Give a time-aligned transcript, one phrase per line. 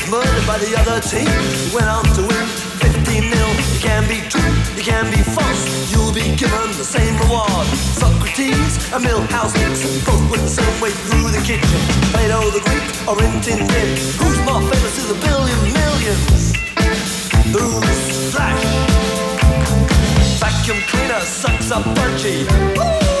[0.00, 1.26] was murdered by the other team.
[1.26, 2.46] He went on to win
[2.80, 3.50] 15 nil.
[3.74, 5.90] You can be true, you can be false.
[5.90, 7.66] You'll be given the same reward.
[7.98, 11.80] Socrates and Milhouse Nixon both went the same way through the kitchen.
[12.12, 13.66] Plato the Greek or Rin Tin.
[14.20, 16.54] Who's more famous to the billion millions?
[17.52, 18.64] Who's Flash?
[20.40, 23.19] Vacuum cleaner sucks up Budgie.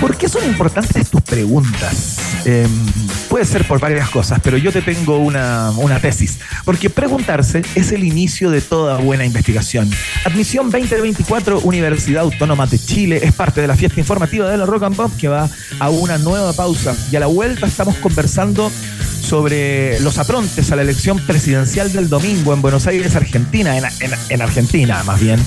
[0.00, 2.18] ¿Por qué son importantes tus preguntas?
[2.44, 2.68] Eh,
[3.30, 5.72] puede ser por varias cosas, pero yo te tengo una,
[6.02, 6.38] tesis.
[6.66, 9.90] Porque preguntarse es el inicio de toda buena investigación.
[10.26, 14.82] Admisión 2024, Universidad Autónoma de Chile, es parte de la fiesta informativa de la Rock
[14.82, 15.48] and Pop que va
[15.80, 16.94] a una nueva pausa.
[17.10, 18.70] Y a la vuelta estamos conversando
[19.22, 24.12] sobre los aprontes a la elección presidencial del domingo en Buenos Aires, Argentina, en, en-
[24.28, 25.40] en Argentina más bien.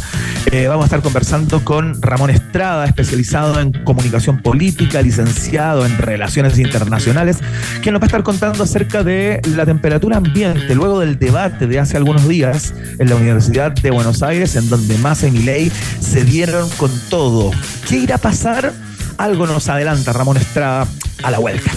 [0.51, 6.59] Eh, vamos a estar conversando con Ramón Estrada, especializado en comunicación política, licenciado en relaciones
[6.59, 7.37] internacionales,
[7.81, 11.79] quien nos va a estar contando acerca de la temperatura ambiente luego del debate de
[11.79, 16.23] hace algunos días en la Universidad de Buenos Aires, en donde Massa y Milei se
[16.23, 17.51] dieron con todo.
[17.89, 18.71] ¿Qué irá a pasar?
[19.17, 20.87] Algo nos adelanta Ramón Estrada
[21.23, 21.71] a la vuelta.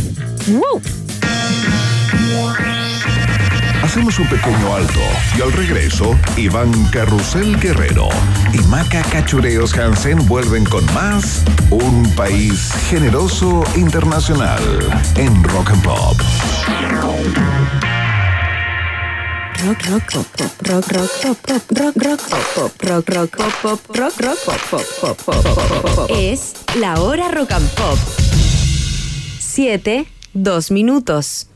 [3.88, 5.00] Hacemos un pequeño alto
[5.34, 8.10] y al regreso, Iván Carrusel Guerrero
[8.52, 14.60] y Maca Cachureos Hansen vuelven con más Un País Generoso Internacional
[15.16, 16.16] en Rock and Pop.
[19.64, 23.52] Rock, rock, pop, pop, rock, rock, pop, pop, rock, rock, pop, pop, rock, rock, pop,
[23.62, 26.10] pop, rock, rock, pop, pop, pop, pop, pop.
[26.10, 27.96] Es la hora rock and pop.
[29.40, 31.47] Siete, dos minutos.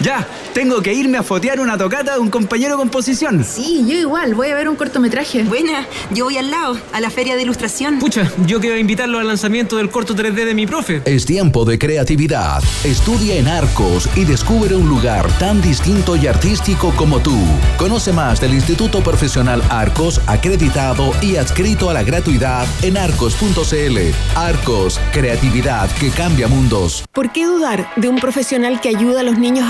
[0.00, 3.44] Ya, tengo que irme a fotear una tocata de un compañero de composición.
[3.44, 5.44] Sí, yo igual, voy a ver un cortometraje.
[5.44, 7.98] Buena, yo voy al lado, a la feria de ilustración.
[7.98, 11.02] Pucha, yo quiero invitarlo al lanzamiento del corto 3D de mi profe.
[11.04, 12.62] Es tiempo de creatividad.
[12.84, 17.36] Estudia en Arcos y descubre un lugar tan distinto y artístico como tú.
[17.76, 23.98] Conoce más del Instituto Profesional Arcos, acreditado y adscrito a la gratuidad en arcos.cl.
[24.34, 27.04] Arcos, creatividad que cambia mundos.
[27.12, 29.69] ¿Por qué dudar de un profesional que ayuda a los niños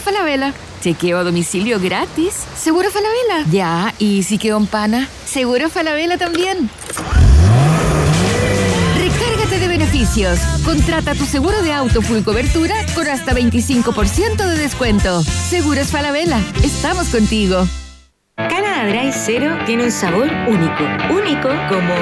[0.00, 0.54] Falabella.
[0.80, 2.34] Chequeo a domicilio gratis.
[2.56, 3.50] Seguro Falabella.
[3.50, 5.08] Ya, y si quedó en pana.
[5.26, 6.70] Seguro Falabella también.
[8.96, 10.38] Recárgate de beneficios.
[10.64, 15.22] Contrata tu seguro de auto full cobertura con hasta 25% de descuento.
[15.22, 16.40] Seguros Falabella.
[16.62, 17.66] Estamos contigo.
[18.36, 20.84] Canada Dry Zero tiene un sabor único.
[21.12, 21.94] Único como...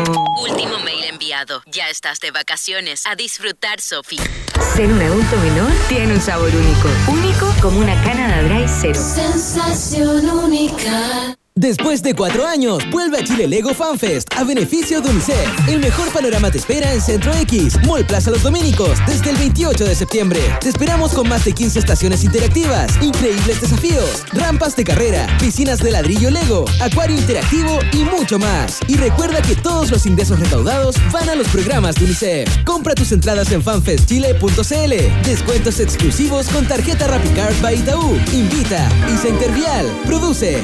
[0.43, 1.62] Último mail enviado.
[1.66, 3.06] Ya estás de vacaciones.
[3.06, 4.19] A disfrutar, Sofi.
[4.61, 6.89] Ser un adulto menor tiene un sabor único.
[7.09, 8.99] Único como una Canada Dry Zero.
[8.99, 11.37] Sensación única.
[11.59, 15.69] Después de cuatro años, vuelve a Chile Lego FanFest a beneficio de UNICEF.
[15.69, 19.85] El mejor panorama te espera en Centro X, Mall Plaza Los Dominicos, desde el 28
[19.85, 20.41] de septiembre.
[20.61, 25.91] Te esperamos con más de 15 estaciones interactivas, increíbles desafíos, rampas de carrera, piscinas de
[25.91, 28.79] ladrillo Lego, acuario interactivo y mucho más.
[28.87, 32.63] Y recuerda que todos los ingresos recaudados van a los programas de UNICEF.
[32.63, 35.25] Compra tus entradas en fanfestchile.cl.
[35.25, 38.17] Descuentos exclusivos con tarjeta RappiCard by Itaú.
[38.33, 38.89] Invita
[39.21, 39.87] se intervial.
[40.07, 40.63] Produce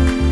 [0.00, 0.29] Bye.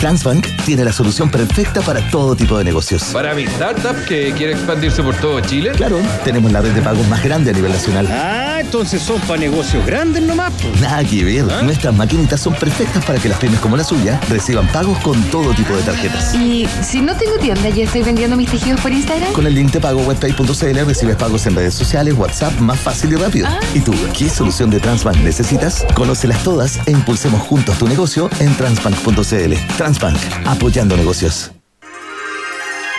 [0.00, 3.04] Transbank tiene la solución perfecta para todo tipo de negocios.
[3.12, 5.72] Para mi startup que quiere expandirse por todo Chile.
[5.76, 8.08] Claro, tenemos la red de pagos más grande a nivel nacional.
[8.10, 10.54] Ah, entonces son para negocios grandes nomás.
[10.60, 10.80] pues.
[10.80, 11.44] Nada que ver.
[11.64, 15.52] Nuestras maquinitas son perfectas para que las pymes como la suya reciban pagos con todo
[15.52, 16.34] tipo de tarjetas.
[16.34, 19.32] Y si no tengo tienda y estoy vendiendo mis tejidos por Instagram.
[19.34, 23.16] Con el link de pago webpay.cl recibes pagos en redes sociales, WhatsApp, más fácil y
[23.16, 23.48] rápido.
[23.74, 25.84] ¿Y tú, qué solución de Transbank necesitas?
[25.94, 29.54] Conócelas todas e impulsemos juntos tu negocio en transbank.cl.
[30.46, 31.50] Apoyando negocios.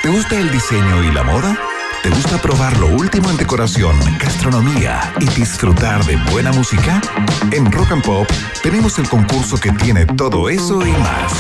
[0.03, 1.57] ¿Te gusta el diseño y la moda?
[2.03, 6.99] ¿Te gusta probar lo último en decoración, gastronomía y disfrutar de buena música?
[7.51, 8.27] En Rock and Pop
[8.61, 11.33] tenemos el concurso que tiene todo eso y más.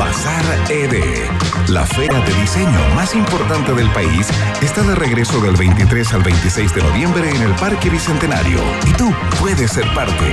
[0.00, 1.28] Bazar ED,
[1.68, 4.26] la feria de diseño más importante del país,
[4.62, 9.12] está de regreso del 23 al 26 de noviembre en el Parque Bicentenario y tú
[9.38, 10.32] puedes ser parte.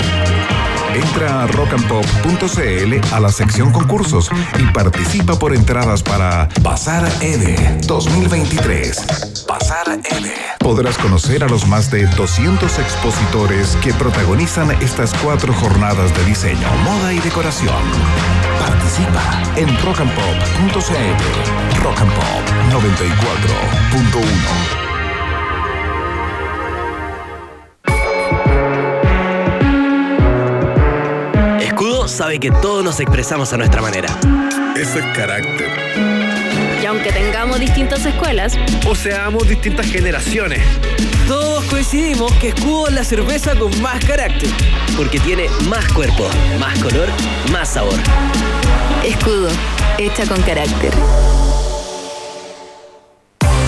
[0.96, 9.46] Entra a rockandpop.cl a la sección concursos y participa por entradas para Bazar EDE 2023.
[9.46, 10.34] Bazar EDE.
[10.60, 16.70] Podrás conocer a los más de 200 expositores que protagonizan estas cuatro jornadas de diseño,
[16.86, 17.76] moda y decoración.
[18.58, 21.82] Participa en rockandpop.cl.
[21.84, 24.85] Rock and Pop 94.1.
[32.16, 34.08] sabe que todos nos expresamos a nuestra manera.
[34.78, 35.70] Eso es carácter.
[36.82, 38.58] Y aunque tengamos distintas escuelas,
[38.88, 40.62] o seamos distintas generaciones,
[41.28, 44.50] todos coincidimos que Escudo es la cerveza con más carácter.
[44.96, 47.10] Porque tiene más cuerpo, más color,
[47.52, 48.00] más sabor.
[49.04, 49.50] Escudo,
[49.98, 50.94] hecha con carácter.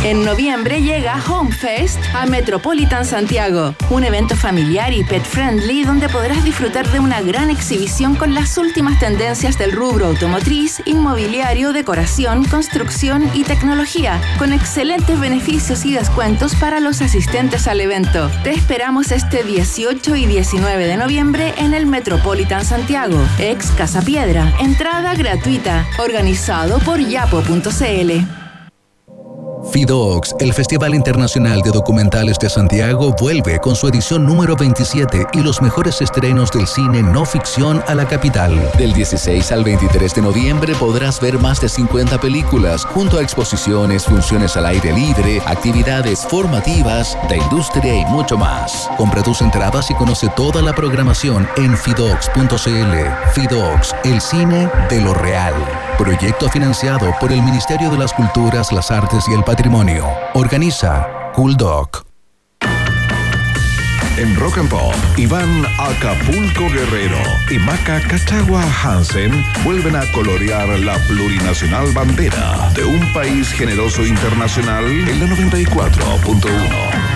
[0.08, 6.46] En noviembre llega Homefest a Metropolitan Santiago, un evento familiar y pet friendly donde podrás
[6.46, 13.30] disfrutar de una gran exhibición con las últimas tendencias del rubro automotriz, inmobiliario, decoración, construcción
[13.34, 18.32] y tecnología, con excelentes beneficios y descuentos para los asistentes al evento.
[18.46, 24.54] Te esperamos este 18 y 19 de noviembre en el Metropolitan Santiago, ex Casa Piedra.
[24.62, 28.37] Entrada gratuita, organizado por yapo.cl.
[29.72, 35.42] FIDOX, el Festival Internacional de Documentales de Santiago, vuelve con su edición número 27 y
[35.42, 38.72] los mejores estrenos del cine no ficción a la capital.
[38.78, 44.06] Del 16 al 23 de noviembre podrás ver más de 50 películas, junto a exposiciones,
[44.06, 48.90] funciones al aire libre, actividades formativas, de industria y mucho más.
[48.98, 53.32] Compra tus entradas y conoce toda la programación en fidox.cl.
[53.34, 55.54] FIDOX, el cine de lo real.
[55.98, 60.06] Proyecto financiado por el Ministerio de las Culturas, las Artes y el Patrimonio.
[60.36, 62.06] Organiza Cool Dog.
[64.18, 67.18] En Rock and Pop, Iván Acapulco Guerrero
[67.50, 74.86] y Maca Cachagua Hansen vuelven a colorear la plurinacional bandera de un país generoso internacional
[74.86, 77.07] en la 94.1.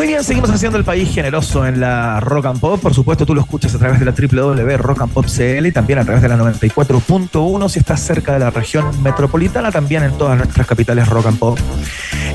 [0.00, 2.80] Muy bien, seguimos haciendo el país generoso en la Rock and Pop.
[2.80, 6.28] Por supuesto, tú lo escuchas a través de la www.rockandpopcl y también a través de
[6.30, 11.26] la 94.1 si estás cerca de la región metropolitana, también en todas nuestras capitales Rock
[11.26, 11.58] and Pop.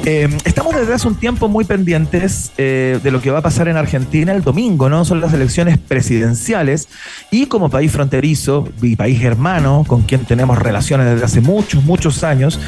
[0.08, 3.68] Eh, estamos desde hace un tiempo muy pendientes eh, de lo que va a pasar
[3.70, 5.04] en Argentina el domingo, ¿no?
[5.04, 6.88] Son las elecciones presidenciales
[7.32, 12.24] y como país fronterizo y país hermano con quien tenemos relaciones desde hace muchos, muchos
[12.24, 12.60] años,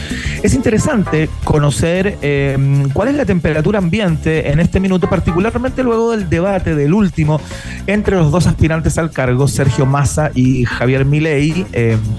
[0.41, 2.57] es interesante conocer eh,
[2.93, 7.39] cuál es la temperatura ambiente en este minuto, particularmente luego del debate del último
[7.85, 11.67] entre los dos aspirantes al cargo, Sergio Massa y Javier Milei,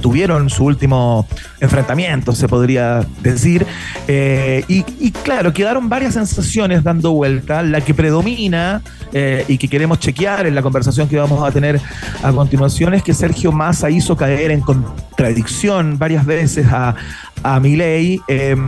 [0.01, 1.27] tuvieron su último
[1.59, 3.67] enfrentamiento, se podría decir,
[4.07, 7.63] y, y claro, quedaron varias sensaciones dando vuelta.
[7.63, 8.83] La que predomina
[9.13, 11.81] eh, y que queremos chequear en la conversación que vamos a tener
[12.23, 16.95] a continuación es que Sergio Massa hizo caer en contradicción varias veces a,
[17.43, 18.67] a Milei em,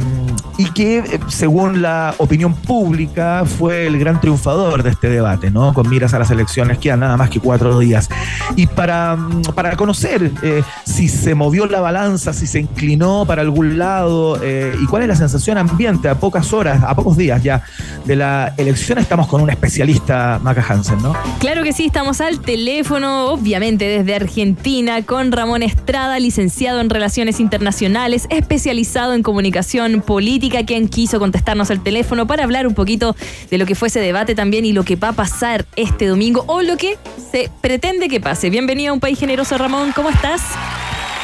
[0.58, 5.72] y que eh, según la opinión pública fue el gran triunfador de este debate, ¿no?
[5.72, 8.08] Con miras a las elecciones quedan nada más que cuatro días.
[8.56, 13.43] Y para, mm, para conocer eh, si se movió la balanza, si se inclinó para
[13.43, 17.42] algún lado eh, y cuál es la sensación ambiente a pocas horas, a pocos días
[17.42, 17.62] ya
[18.04, 21.14] de la elección, estamos con un especialista, Maca Hansen, ¿no?
[21.38, 27.40] Claro que sí, estamos al teléfono, obviamente desde Argentina, con Ramón Estrada, licenciado en Relaciones
[27.40, 28.26] Internacionales,
[28.61, 33.17] especializado en comunicación política, quien quiso contestarnos al teléfono para hablar un poquito
[33.50, 36.45] de lo que fue ese debate también y lo que va a pasar este domingo
[36.47, 36.99] o lo que
[37.33, 38.50] se pretende que pase.
[38.50, 40.43] Bienvenido a Un País Generoso, Ramón, ¿cómo estás?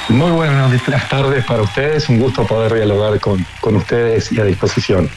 [0.08, 5.10] Muy buenas tardes para ustedes, un gusto poder dialogar con, con ustedes y a disposición.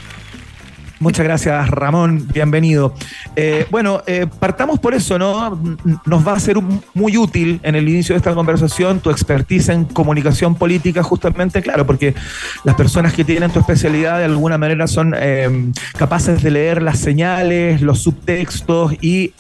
[1.00, 2.28] Muchas gracias, Ramón.
[2.34, 2.94] Bienvenido.
[3.38, 5.58] Eh, bueno, eh, partamos por eso, ¿no?
[6.06, 6.58] Nos va a ser
[6.94, 11.86] muy útil en el inicio de esta conversación tu expertise en comunicación política, justamente, claro,
[11.86, 12.16] porque
[12.66, 17.00] las personas que tienen tu especialidad de alguna manera son em, capaces de leer las
[17.00, 19.34] señales, los subtextos y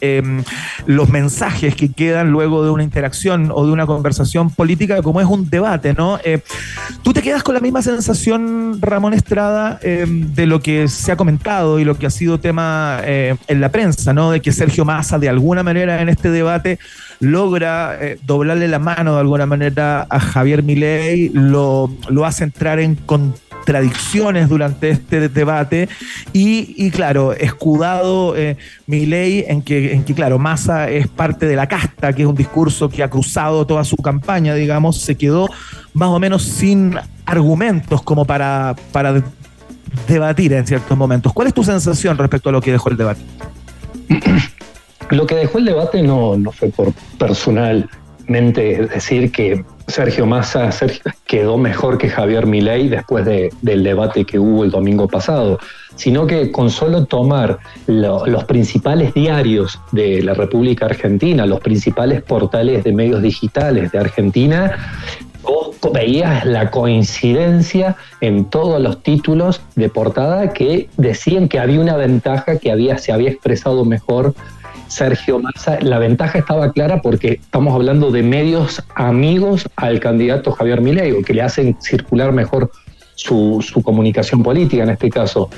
[0.85, 5.27] los mensajes que quedan luego de una interacción o de una conversación política, como es
[5.27, 6.19] un debate, ¿no?
[6.23, 6.41] Eh,
[7.03, 11.48] ¿Tú te quedas con la misma sensación, Ramón Estrada, de lo que se ha comentado?
[11.79, 14.31] Y lo que ha sido tema eh, en la prensa, ¿no?
[14.31, 16.77] De que Sergio Massa de alguna manera en este debate
[17.19, 22.79] logra eh, doblarle la mano de alguna manera a Javier Milei, lo, lo hace entrar
[22.79, 25.89] en contradicciones durante este debate
[26.33, 31.55] y, y claro, escudado eh, Milei en que, en que, claro, Massa es parte de
[31.55, 35.47] la casta, que es un discurso que ha cruzado toda su campaña, digamos, se quedó
[35.93, 39.23] más o menos sin argumentos como para, para
[40.07, 41.33] debatir en ciertos momentos.
[41.33, 43.21] ¿Cuál es tu sensación respecto a lo que dejó el debate?
[45.11, 50.69] Lo que dejó el debate no, no fue por personalmente decir que Sergio Massa
[51.25, 55.59] quedó mejor que Javier Milei después del debate que hubo el domingo pasado,
[55.95, 62.83] sino que con solo tomar los principales diarios de la República Argentina, los principales portales
[62.83, 64.77] de medios digitales de Argentina,
[65.43, 71.95] vos veías la coincidencia en todos los títulos de portada que decían que había una
[71.95, 74.33] ventaja, que había, se había expresado mejor
[74.87, 75.79] Sergio Massa.
[75.81, 81.33] La ventaja estaba clara porque estamos hablando de medios amigos al candidato Javier Milei, que
[81.33, 82.71] le hacen circular mejor
[83.15, 85.49] su, comunicación política en este caso.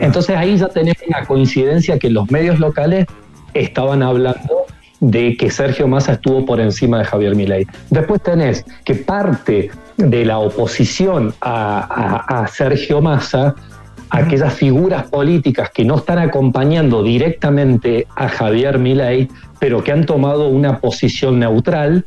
[0.00, 3.06] Entonces ahí ya tenemos una coincidencia que los medios locales
[3.54, 4.66] estaban hablando
[5.02, 7.66] de que Sergio Massa estuvo por encima de Javier Milei.
[7.90, 13.54] Después tenés que parte de la oposición a, Sergio Massa
[14.10, 19.28] aquellas figuras políticas que no están acompañando directamente a Javier Milei,
[19.58, 22.04] pero que han tomado una posición neutral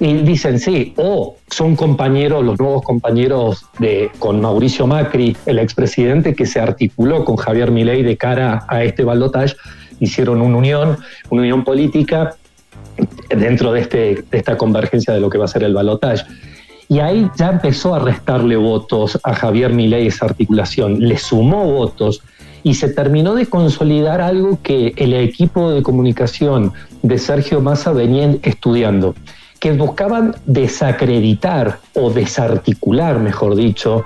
[0.00, 6.34] y dicen sí, o son compañeros, los nuevos compañeros de con Mauricio Macri, el expresidente
[6.34, 9.54] que se articuló con Javier Milei de cara a este balotaje,
[10.00, 10.98] hicieron una unión,
[11.30, 12.36] una unión política
[13.28, 16.24] dentro de, este, de esta convergencia de lo que va a ser el balotaje.
[16.88, 22.22] Y ahí ya empezó a restarle votos a Javier Milei esa articulación, le sumó votos
[22.62, 26.72] y se terminó de consolidar algo que el equipo de comunicación
[27.02, 29.14] de Sergio Massa venían estudiando,
[29.60, 34.04] que buscaban desacreditar o desarticular, mejor dicho,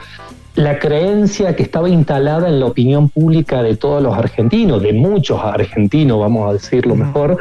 [0.54, 5.40] la creencia que estaba instalada en la opinión pública de todos los argentinos, de muchos
[5.42, 7.38] argentinos, vamos a decirlo mejor,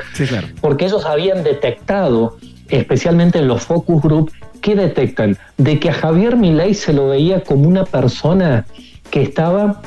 [0.62, 2.38] porque ellos habían detectado,
[2.70, 5.38] especialmente en los focus group, ¿qué detectan?
[5.58, 8.66] De que a Javier Milei se lo veía como una persona
[9.10, 9.82] que estaba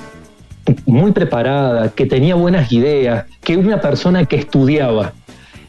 [0.86, 5.12] muy preparada, que tenía buenas ideas, que una persona que estudiaba.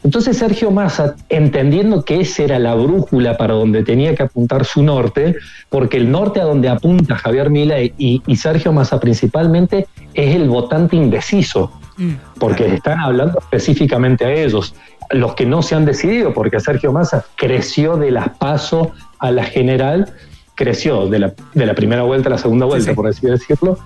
[0.04, 4.82] Entonces Sergio Massa, entendiendo que esa era la brújula para donde tenía que apuntar su
[4.82, 5.36] norte,
[5.68, 10.48] porque el norte a donde apunta Javier Milei y, y Sergio Massa principalmente es el
[10.48, 12.10] votante indeciso, mm.
[12.38, 14.74] porque están hablando específicamente a ellos
[15.10, 19.44] los que no se han decidido, porque Sergio Massa creció de las PASO a la
[19.44, 20.12] general,
[20.54, 23.78] creció de la, de la primera vuelta a la segunda vuelta, por así decirlo,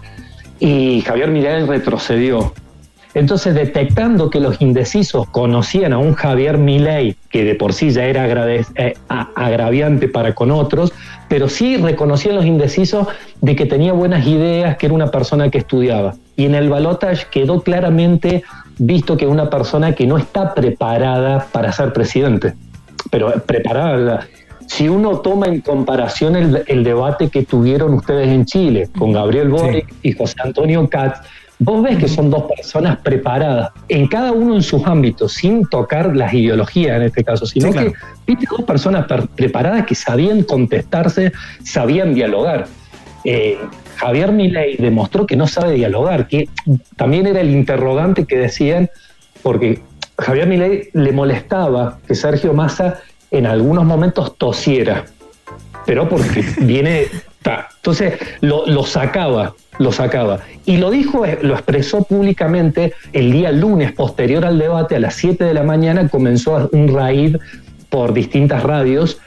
[0.59, 2.55] y Javier Milei retrocedió.
[3.17, 8.05] Entonces, detectando que los indecisos conocían a un Javier Milei, que de por sí ya
[8.05, 10.93] era eh, agraviante para con otros,
[11.27, 13.09] pero sí reconocían los indecisos
[13.41, 16.15] de que tenía buenas ideas, que era una persona que estudiaba.
[16.37, 18.45] Y en el balotage quedó claramente
[18.77, 22.53] visto que una persona que no está preparada para ser presidente,
[23.11, 24.27] pero preparada.
[24.67, 29.91] Si uno toma en comparación el, debate que tuvieron ustedes en Chile con Gabriel Boric
[30.03, 31.21] y José Antonio Katz,
[31.59, 36.15] vos ves que son dos personas preparadas, en cada uno en sus ámbitos, sin tocar
[36.15, 37.93] las ideologías en este caso, sino que
[38.27, 41.33] viste dos personas preparadas que sabían contestarse,
[41.65, 42.67] sabían dialogar.
[43.25, 43.59] Eh,
[43.97, 46.49] Javier Milei demostró que no sabe dialogar, que
[46.97, 48.91] también era el interrogante que decían,
[49.43, 49.81] porque
[50.19, 55.07] Javier Milei le molestaba que Sergio Massa en algunos momentos tosiera,
[55.87, 57.07] pero porque viene...
[57.76, 60.41] Entonces lo, sacaba, lo sacaba.
[60.65, 65.45] Y lo dijo, lo expresó públicamente el día lunes posterior al debate, a las 7
[65.45, 67.37] de la mañana, comenzó un raid
[67.88, 69.19] por distintas radios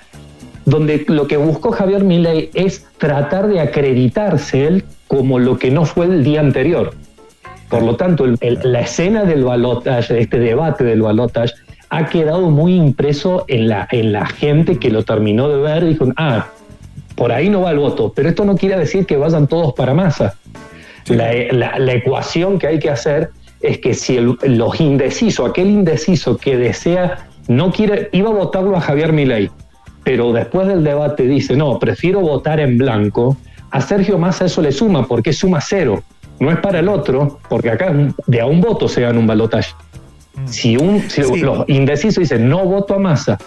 [0.65, 5.85] donde lo que buscó Javier Milei es tratar de acreditarse él como lo que no
[5.85, 6.93] fue el día anterior.
[7.69, 11.53] Por lo tanto, la escena del balotaje, este debate del balotaje,
[11.89, 15.87] ha quedado muy impreso en la, en la gente que lo terminó de ver y
[15.87, 16.47] dijo, ah,
[17.19, 19.93] por ahí no va el voto, pero esto no quiere decir que vayan todos para
[19.93, 20.35] masa.
[21.07, 27.27] La, ecuación que hay que hacer es que si los indecisos, aquel indeciso que desea,
[27.49, 29.51] no quiere, iba a votarlo a Javier Milei,
[30.05, 33.35] pero después del debate dice, no, prefiero votar en blanco,
[33.69, 36.01] a Sergio Massa eso le suma porque suma cero.
[36.39, 37.93] No es para el otro, porque acá
[38.27, 39.73] de a un voto se gana un balotaje.
[40.35, 40.47] Mm.
[40.47, 41.03] Si, un,
[41.41, 43.37] los indecisos dicen, no voto a Massa,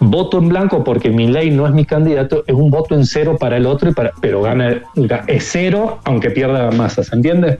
[0.00, 3.36] voto en blanco porque mi ley no es mi candidato, es un voto en cero
[3.38, 4.82] para el otro, y para, pero gana,
[5.26, 7.58] es cero aunque pierda Massa, ¿se entiende?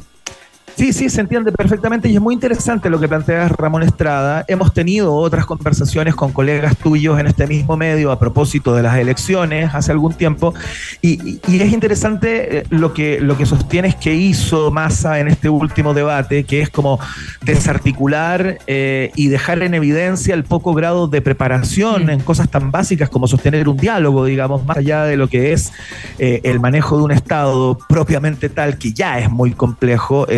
[0.78, 4.44] Sí, sí, se entiende perfectamente y es muy interesante lo que planteas Ramón Estrada.
[4.46, 8.96] Hemos tenido otras conversaciones con colegas tuyos en este mismo medio a propósito de las
[8.96, 10.54] elecciones hace algún tiempo
[11.02, 15.94] y, es interesante eh, lo que, lo que sostienes que hizo Massa en este último
[15.94, 17.00] debate, que es como
[17.42, 22.10] desarticular eh, y dejar en evidencia el poco grado de preparación mm.
[22.10, 25.72] en cosas tan básicas como sostener un diálogo, digamos, más allá de lo que es
[26.20, 30.28] eh, el manejo de un Estado propiamente tal, que ya es muy complejo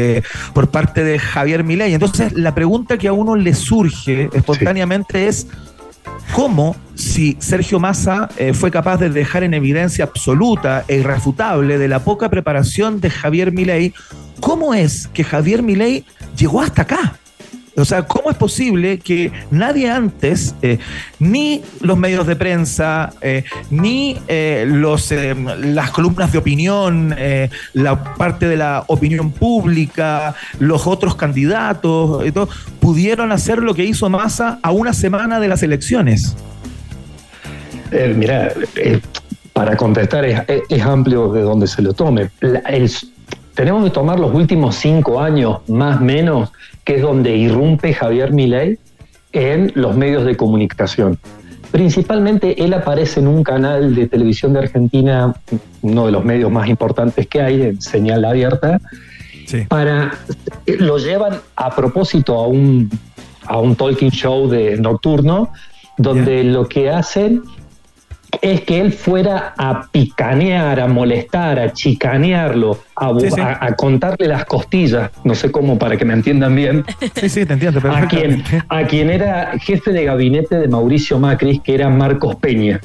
[0.52, 1.94] por parte de Javier Milei.
[1.94, 5.46] Entonces, la pregunta que a uno le surge espontáneamente es
[6.32, 11.88] cómo si Sergio Massa eh, fue capaz de dejar en evidencia absoluta e irrefutable de
[11.88, 13.94] la poca preparación de Javier Milei,
[14.40, 16.04] cómo es que Javier Milei
[16.36, 17.16] llegó hasta acá.
[17.76, 20.78] O sea, ¿cómo es posible que nadie antes, eh,
[21.18, 27.14] ni los medios de prensa, eh, ni eh, los, las columnas de opinión,
[27.72, 32.24] la parte de la opinión pública, los otros candidatos,
[32.80, 36.36] pudieron hacer lo que hizo Massa a una semana de las elecciones?
[38.16, 38.52] mira,
[39.52, 42.30] para contestar es, amplio de donde se lo tome.
[43.54, 46.50] tenemos que tomar los últimos cinco años, más o menos,
[46.90, 48.76] que es donde irrumpe Javier Milei
[49.30, 51.20] en los medios de comunicación.
[51.70, 55.32] Principalmente él aparece en un canal de televisión de Argentina,
[55.82, 58.80] uno de los medios más importantes que hay, en señal abierta,
[59.68, 60.18] para
[60.66, 62.90] lo llevan a propósito a un,
[63.46, 65.52] a un talking show de nocturno,
[65.96, 67.44] donde lo que hacen
[68.42, 75.34] es que él fuera a picanear, a molestar, a chicanearlo, a, contarle las costillas, no
[75.34, 76.84] sé cómo para que me entiendan bien.
[77.14, 77.80] Sí, sí, te entiendo.
[77.90, 82.80] A quien, a quien era jefe de gabinete de Mauricio Macri, que era Marcos Peña.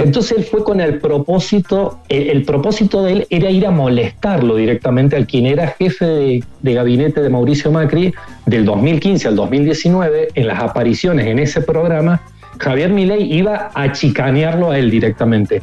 [0.00, 5.16] Entonces él fue con el propósito, el, propósito de él era ir a molestarlo directamente
[5.16, 8.14] al quien era jefe de, de, gabinete de Mauricio Macri
[8.46, 12.22] del 2015 al 2019 en las apariciones en ese programa
[12.58, 15.62] Javier Milei iba a chicanearlo a él directamente.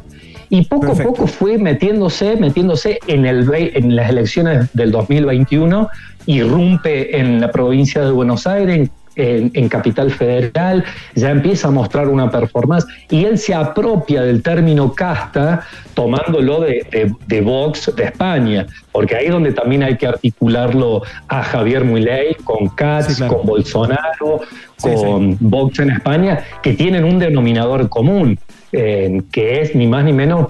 [0.49, 5.87] Y poco a poco fue metiéndose, metiéndose en, el, en las elecciones del 2021,
[6.25, 8.89] irrumpe en la provincia de Buenos Aires,
[9.19, 10.83] en, Capital Federal,
[11.15, 15.61] ya empieza a mostrar una performance y él se apropia del término casta
[15.93, 21.43] tomándolo de, de, Vox de España, porque ahí es donde también hay que articularlo a
[21.43, 24.41] Javier Milei con Katz, con Bolsonaro,
[24.81, 28.39] con Vox en España, que tienen un denominador común,
[28.71, 30.47] eh, que es ni más ni menos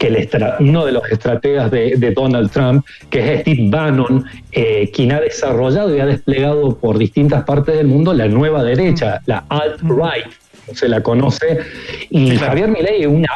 [0.00, 0.28] que
[0.60, 5.94] uno de los estrategas de, Donald Trump, que es Steve Bannon, eh, quien ha desarrollado
[5.94, 10.39] y ha desplegado por distintas partes del mundo la nueva derecha, la alt-right,
[10.74, 11.58] se la conoce,
[12.10, 13.26] y Javier Milei es un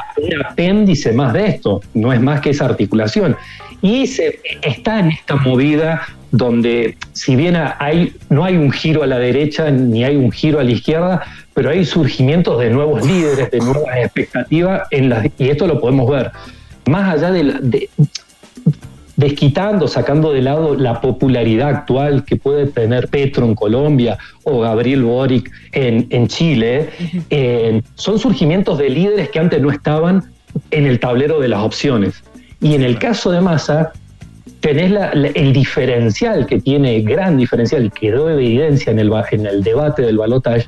[0.45, 3.37] apéndice más de esto, no es más que esa articulación.
[3.83, 9.07] Y se, está en esta movida donde si bien hay, no hay un giro a
[9.07, 11.23] la derecha ni hay un giro a la izquierda,
[11.55, 16.11] pero hay surgimientos de nuevos líderes, de nuevas expectativas, en las, y esto lo podemos
[16.11, 16.33] ver.
[16.87, 17.89] Más allá de,
[19.17, 25.05] desquitando, sacando de lado la popularidad actual que puede tener Petro en Colombia o Gabriel
[25.05, 26.91] Boric en, Chile,
[27.31, 30.25] eh, son surgimientos de líderes que antes no estaban
[30.71, 32.23] en el tablero de las opciones.
[32.61, 33.93] Y en el caso de Massa,
[34.61, 34.93] tenés
[35.35, 40.03] el diferencial que tiene, gran diferencial, y quedó de evidencia en el, en el debate
[40.03, 40.67] del balotaje,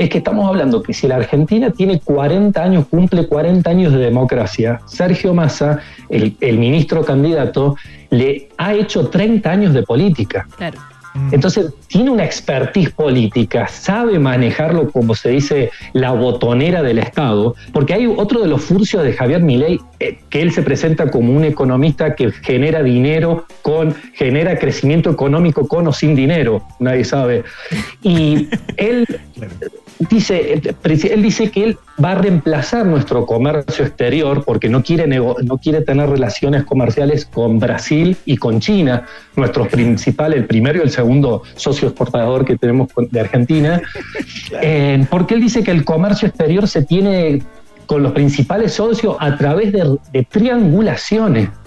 [0.00, 3.98] es que estamos hablando que si la Argentina tiene 40 años, cumple 40 años de
[3.98, 7.76] democracia, Sergio Massa, el, ministro candidato,
[8.08, 10.46] le ha hecho 30 años de política.
[10.56, 10.78] Claro.
[11.32, 17.92] Entonces, tiene una expertise política, sabe manejarlo, como se dice, la botonera del Estado, porque
[17.92, 21.44] hay otro de los furcios de Javier Milei, eh, que él se presenta como un
[21.44, 27.44] economista que genera dinero con, genera crecimiento económico con o sin dinero, nadie sabe.
[28.02, 29.04] Y él
[30.08, 35.58] dice, él dice que él va a reemplazar nuestro comercio exterior porque no quiere, no
[35.62, 40.90] quiere tener relaciones comerciales con Brasil y con China, nuestros principales, el primero y el
[40.90, 43.82] segundo socio exportador que tenemos de Argentina,
[44.62, 47.42] eh, porque él dice que el comercio exterior se tiene
[47.84, 49.98] con los principales socios a través de,
[50.30, 51.50] triangulaciones.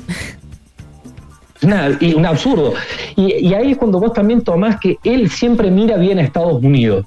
[2.02, 2.74] y un absurdo.
[3.16, 6.62] Y, y, ahí es cuando vos también tomás que él siempre mira bien a Estados
[6.62, 7.06] Unidos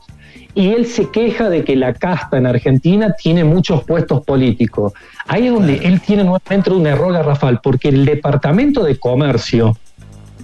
[0.57, 4.95] y él se queja de que la casta en Argentina tiene muchos puestos políticos.
[5.27, 9.77] Ahí es donde él tiene nuevamente un error garrafal, porque el Departamento de Comercio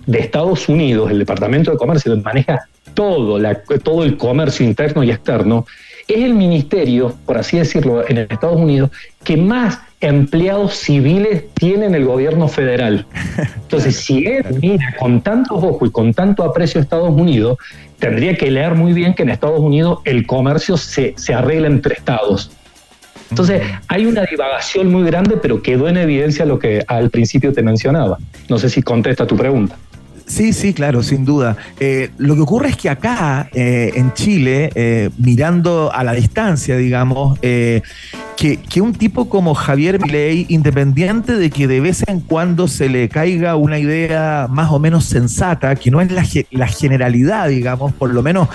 [0.05, 2.61] de Estados Unidos, el Departamento de Comercio maneja
[2.93, 3.41] todo,
[3.83, 5.65] todo el comercio interno y externo,
[6.07, 8.91] es el ministerio, por así decirlo, en Estados Unidos,
[9.25, 13.07] que más empleados civiles tiene en el gobierno federal.
[13.63, 17.57] Entonces, si él mira con tantos ojos y con tanto aprecio a Estados Unidos,
[18.03, 21.95] tendría que leer muy bien que en Estados Unidos el comercio se, se arregla entre
[21.95, 22.51] estados.
[23.31, 27.63] Entonces, hay una divagación muy grande, pero quedó en evidencia lo que al principio te
[27.63, 28.19] mencionaba.
[28.49, 29.77] No sé si contesta tu pregunta.
[30.27, 31.57] Sí, sí, claro, sin duda.
[31.79, 36.77] Eh, lo que ocurre es que acá, eh, en Chile, eh, mirando a la distancia,
[36.77, 37.39] digamos,
[38.43, 42.89] que, que, un tipo como Javier Milei, independiente de que de vez en cuando se
[42.89, 47.93] le caiga una idea más o menos sensata, que no es la, la generalidad, digamos,
[47.93, 48.49] por lo menos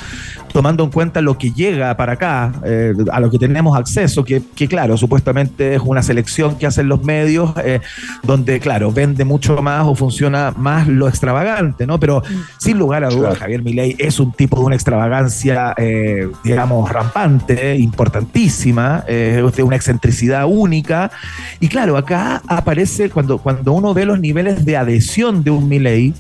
[0.58, 4.41] tomando en cuenta lo que llega para acá, eh, a lo que tenemos acceso, que,
[4.67, 7.80] claro, supuestamente es una selección que hacen los medios, eh,
[8.23, 12.00] donde, claro, vende mucho más o funciona más lo extravagante, ¿no?
[12.00, 12.23] Pero
[12.58, 17.76] sin lugar a dudas, Javier Milei es un tipo de una extravagancia, eh, digamos, rampante,
[17.78, 21.12] importantísima, de una excentricidad única.
[21.60, 26.13] Y claro, acá aparece, cuando, cuando uno ve los niveles de adhesión de un Milei,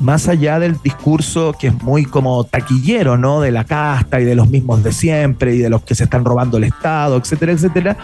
[0.00, 3.40] más allá del discurso que es muy como taquillero, ¿no?
[3.40, 6.24] De la casta y de los mismos de siempre y de los que se están
[6.24, 7.96] robando el Estado, etcétera, etcétera,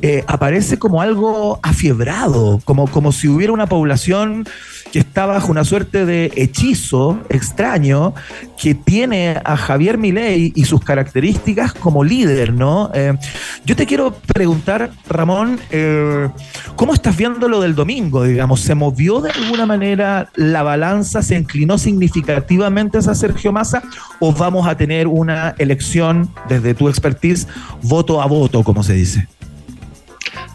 [0.00, 4.46] eh, aparece como algo afiebrado, como, como si hubiera una población
[4.92, 8.12] que está bajo una suerte de hechizo extraño
[8.60, 12.90] que tiene a Javier Milei y sus características como líder, ¿no?
[12.94, 13.16] Eh,
[13.64, 16.28] yo te quiero preguntar, Ramón, eh,
[16.76, 18.22] ¿cómo estás viendo lo del domingo?
[18.24, 21.22] Digamos, ¿se movió de alguna manera la balanza?
[21.22, 23.82] ¿Se inclinó significativamente hacia Sergio Massa?
[24.20, 27.48] ¿O vamos a tener una elección, desde tu expertise,
[27.82, 29.26] voto a voto, como se dice?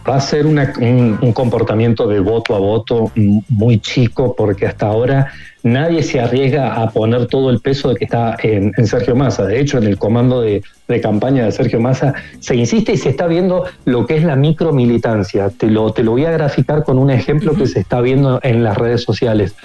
[0.08, 3.12] Va a ser un, comportamiento de voto a voto
[3.50, 5.32] muy chico porque hasta ahora
[5.64, 9.46] nadie se arriesga a poner todo el peso de que está en, Sergio Massa.
[9.46, 10.64] De hecho, en el comando de,
[11.02, 15.50] campaña de Sergio Massa se insiste y se está viendo lo que es la micromilitancia.
[15.50, 18.64] Te lo, te lo voy a graficar con un ejemplo que se está viendo en
[18.64, 19.56] las redes sociales.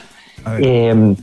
[0.58, 1.14] Eh,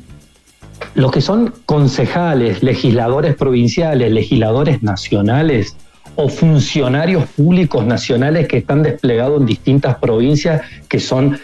[0.95, 5.75] los que son concejales, legisladores provinciales, legisladores nacionales,
[6.21, 11.39] o funcionarios públicos nacionales que están desplegados en distintas provincias, que son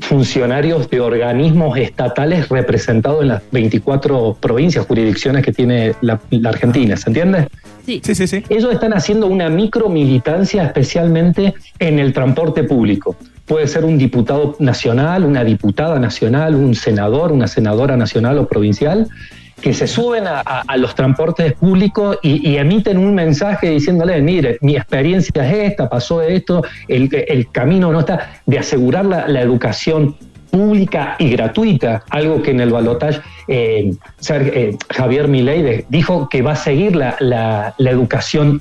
[0.00, 7.10] funcionarios de organismos estatales representados en las 24 provincias, jurisdicciones que tiene la, Argentina, ¿se
[7.10, 7.48] entiende?
[7.84, 8.00] Sí.
[8.04, 13.16] sí, sí, Ellos están haciendo una micromilitancia especialmente en el transporte público.
[13.46, 19.08] Puede ser un diputado nacional, una diputada nacional, un senador, una senadora nacional o provincial,
[19.60, 25.46] que se suben a, los transportes públicos y, emiten un mensaje diciéndole, mire, mi experiencia
[25.46, 30.16] es esta, pasó esto, el, el camino no está, de asegurar la, educación
[30.50, 33.92] pública y gratuita, algo que en el balotaje eh,
[34.30, 38.60] eh, Javier Milei dijo que va a seguir la, la, educación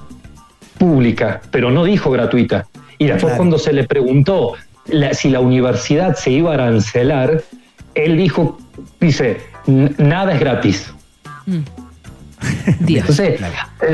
[0.78, 2.68] pública, pero no dijo gratuita.
[2.98, 4.54] Y después cuando se le preguntó
[5.14, 7.42] si la universidad se iba a arancelar,
[7.96, 8.58] él dijo,
[9.00, 10.94] dice, nada es gratis.
[11.46, 11.60] Mm.
[12.88, 13.42] Entonces,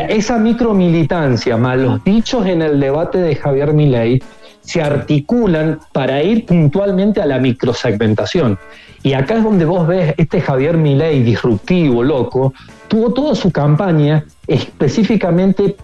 [0.10, 4.22] esa micromilitancia más los dichos en el debate de Javier Milei
[4.62, 8.58] se articulan para ir puntualmente a la microsegmentación.
[9.02, 12.54] Y acá es donde vos ves este Javier Milei disruptivo, loco,
[12.88, 15.76] tuvo toda su campaña específicamente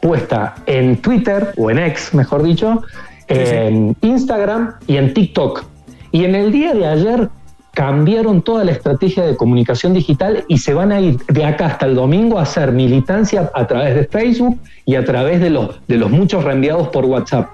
[0.00, 2.82] puesta en Twitter, o en X, mejor dicho,
[3.28, 5.64] en Instagram y en TikTok.
[6.12, 7.28] Y en el día de ayer
[7.74, 11.86] cambiaron toda la estrategia de comunicación digital y se van a ir de acá hasta
[11.86, 15.96] el domingo a hacer militancia a través de Facebook y a través de los, de
[15.98, 17.48] los muchos reenviados por WhatsApp.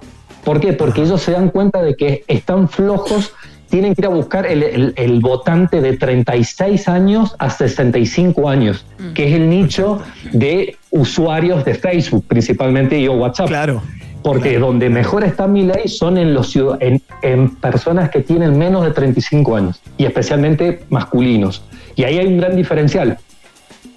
[0.44, 0.72] ¿Por qué?
[0.72, 3.33] Porque ellos se dan cuenta de que están flojos,
[3.70, 9.12] tienen que ir a buscar el, votante de 36 años a 65 años, mm.
[9.12, 10.02] que es el nicho
[10.33, 13.48] de usuarios de Facebook, principalmente y WhatsApp.
[13.48, 13.83] Claro.
[14.22, 18.85] Porque donde mejor está mi ley son en, los, en, en personas que tienen menos
[18.85, 21.64] de 35 años y especialmente masculinos.
[21.96, 23.18] Y ahí hay un gran diferencial.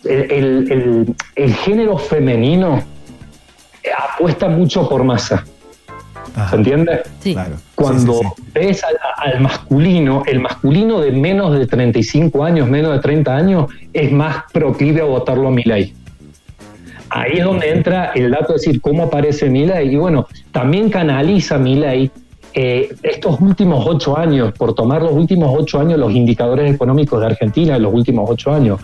[0.04, 1.16] El,
[1.64, 2.84] género femenino
[4.16, 5.46] apuesta mucho por masa.
[6.50, 7.04] ¿Se entiende?
[7.20, 7.36] Sí.
[7.76, 8.20] Cuando
[8.54, 8.82] ves
[9.18, 14.44] al, masculino, el masculino de menos de 35 años, menos de 30 años, es más
[14.52, 15.94] proclive a votarlo a mi ley
[17.14, 19.94] ahí es donde entra el dato de decir cómo aparece Milei.
[19.94, 22.12] Y bueno, también canaliza Milei
[22.56, 27.28] eh, estos últimos ocho años, por tomar los últimos ocho años, los indicadores económicos de
[27.28, 28.80] Argentina en los últimos ocho años.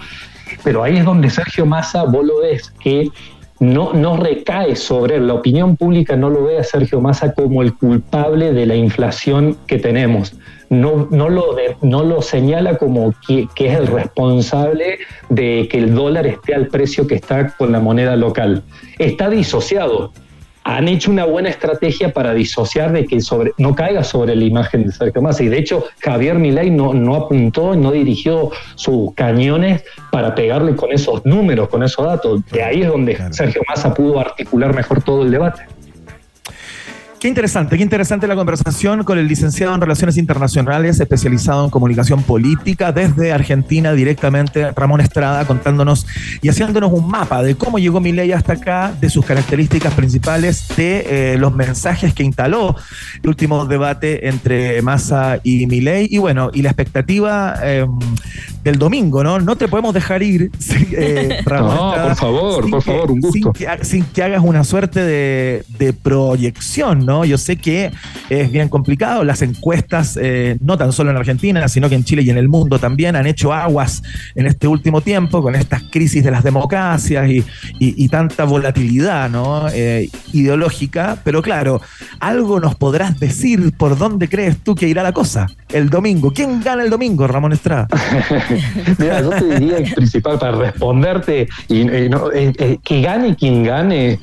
[0.64, 3.10] Pero ahí es donde Sergio Massa, vos lo ves, que
[3.60, 5.28] no, no recae sobre él.
[5.28, 9.58] La opinión pública no lo ve a Sergio Massa como el culpable de la inflación
[9.68, 10.36] que tenemos.
[10.70, 15.96] No, no, lo, no lo señala como que, que, es el responsable de que el
[15.96, 18.64] dólar esté al precio que está con la moneda local.
[19.00, 20.12] Está disociado
[20.64, 24.86] han hecho una buena estrategia para disociar de que sobre, no caiga sobre la imagen
[24.86, 25.44] de Sergio Massa.
[25.44, 30.92] Y de hecho, Javier Milei no, no apuntó, no dirigió sus cañones para pegarle con
[30.92, 32.46] esos números, con esos datos.
[32.52, 35.64] De ahí es donde Sergio Massa pudo articular mejor todo el debate.
[37.20, 42.24] Qué interesante, qué interesante la conversación con el licenciado en Relaciones Internacionales, especializado en comunicación
[42.24, 46.08] política desde Argentina directamente, Ramón Estrada, contándonos
[46.42, 51.34] y haciéndonos un mapa de cómo llegó Milei hasta acá, de sus características principales, de
[51.34, 52.78] eh, los mensajes que instaló
[53.22, 57.86] el último debate entre Massa y Milei y bueno, y la expectativa eh,
[58.64, 59.40] del domingo, ¿no?
[59.40, 60.52] No te podemos dejar ir,
[60.92, 61.76] eh, Ramón.
[61.76, 63.52] No, por favor, por favor, un gusto.
[63.82, 67.26] Sin que, hagas una suerte de, de proyección, ¿no?
[67.26, 67.92] Yo sé que
[68.30, 69.24] es bien complicado.
[69.24, 72.48] Las encuestas, eh, no tan solo en Argentina, sino que en Chile y en el
[72.48, 74.04] mundo también, han hecho aguas
[74.36, 79.68] en este último tiempo con estas crisis de las democracias y, tanta volatilidad ¿no?
[79.70, 81.18] Eh, ideológica.
[81.24, 81.82] Pero claro,
[82.20, 86.32] algo nos podrás decir por dónde crees tú que irá la cosa el domingo.
[86.32, 87.88] ¿Quién gana el domingo, Ramón Estrada?
[88.98, 94.20] Mira, yo te diría el principal para responderte y, eh, que gane quien gane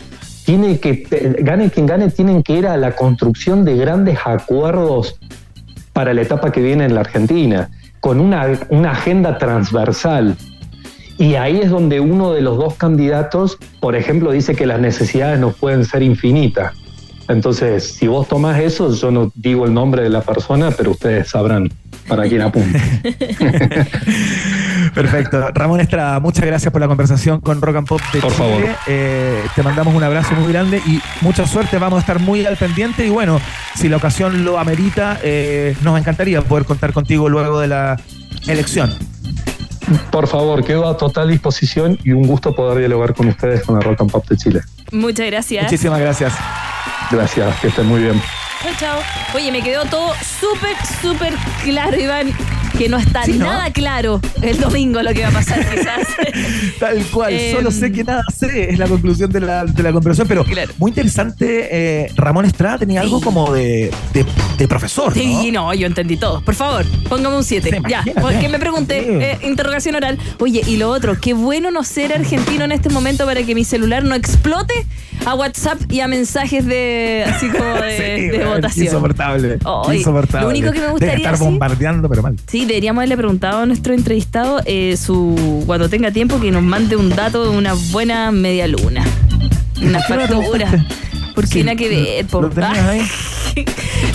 [0.47, 1.05] tiene que,
[1.41, 5.19] gane quien gane, tienen que ir a la construcción de grandes acuerdos
[5.93, 10.37] para la etapa que viene en la Argentina, con una, una agenda transversal.
[11.19, 15.41] Y ahí es donde uno de los dos candidatos, por ejemplo, dice que las necesidades
[15.41, 16.75] no pueden ser infinitas.
[17.29, 21.29] Entonces, si vos tomás eso, yo no digo el nombre de la persona, pero ustedes
[21.29, 21.73] sabrán
[22.07, 22.79] para quién apunta.
[24.95, 25.51] Perfecto.
[25.53, 28.63] Ramón Estrada, muchas gracias por la conversación con Rock and Pop de Por favor.
[28.87, 31.79] Eh, te mandamos un abrazo muy grande y mucha suerte.
[31.79, 33.41] Vamos a estar muy al pendiente y bueno,
[33.75, 38.01] si la ocasión lo amerita, eh, nos encantaría poder contar contigo luego de la
[38.47, 38.93] elección.
[40.11, 43.81] Por favor, quedo a total disposición y un gusto poder dialogar con ustedes con la
[43.81, 44.61] Rock and Pop de Chile.
[44.93, 45.65] Muchas gracias.
[45.65, 46.33] Muchísimas gracias.
[47.11, 48.21] Gracias, que estén muy bien.
[48.67, 49.03] Chao, chao.
[49.35, 52.35] Oye, me quedó todo súper, súper claro, Iván
[52.77, 56.07] que no está nada claro el domingo lo que va a pasar, quizás.
[56.79, 60.29] Tal cual, solo sé que nada sé, es la conclusión de la, de la conversación,
[60.29, 60.45] pero
[60.79, 63.91] muy interesante, eh, Ramón Estrada tenía algo como de,
[64.59, 65.13] de, profesor.
[65.15, 65.73] Sí, ¿no?
[65.75, 66.41] yo entendí todo.
[66.43, 67.83] Por favor, póngame un 7.
[67.89, 70.19] Ya, que me pregunte, eh, interrogación oral.
[70.39, 73.65] Oye, y lo otro, qué bueno no ser argentino en este momento para que mi
[73.65, 74.87] celular no explote
[75.25, 78.87] a WhatsApp y a mensajes de así como de, votación.
[78.87, 79.59] Insoportable.
[79.93, 80.45] insoportable.
[80.45, 81.17] Lo único que me gustaría.
[81.17, 82.37] estar bombardeando, pero mal.
[82.47, 86.97] Sí, deberíamos haberle preguntado a nuestro entrevistado eh, su cuando tenga tiempo que nos mande
[86.97, 89.05] un dato de una buena media luna.
[89.83, 90.87] Una factura.
[91.35, 92.27] Porque nada que ver.
[92.33, 92.51] Lo,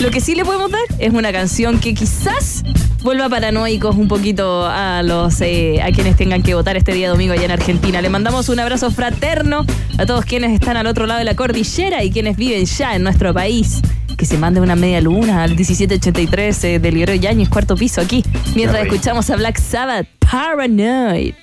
[0.00, 2.64] lo que sí le podemos dar es una canción que quizás
[3.02, 7.32] vuelva paranoicos un poquito a los eh, a quienes tengan que votar este día domingo
[7.32, 8.00] allá en Argentina.
[8.00, 9.64] Le mandamos un abrazo fraterno
[9.98, 13.02] a todos quienes están al otro lado de la cordillera y quienes viven ya en
[13.02, 13.82] nuestro país.
[14.16, 18.24] Que se mande una media luna al 1783 eh, del Guerrero Yañez, cuarto piso aquí,
[18.54, 21.34] mientras escuchamos a Black Sabbath, Paranoid.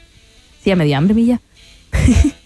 [0.63, 1.41] ¿Sí, a medio hambre, Milla?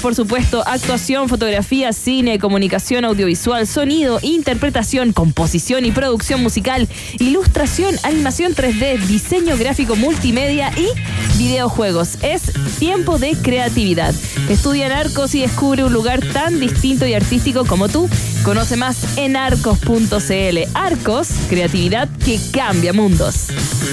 [0.00, 8.54] por supuesto, actuación, fotografía, cine, comunicación audiovisual, sonido, interpretación, composición y producción musical, ilustración, animación
[8.54, 10.88] 3D, diseño gráfico multimedia y
[11.36, 12.16] videojuegos.
[12.22, 14.14] Es tiempo de creatividad.
[14.48, 18.08] Estudia Arcos y descubre un lugar tan distinto y artístico como tú.
[18.42, 20.58] Conoce más en arcos.cl.
[20.72, 23.48] Arcos, creatividad que cambia mundos.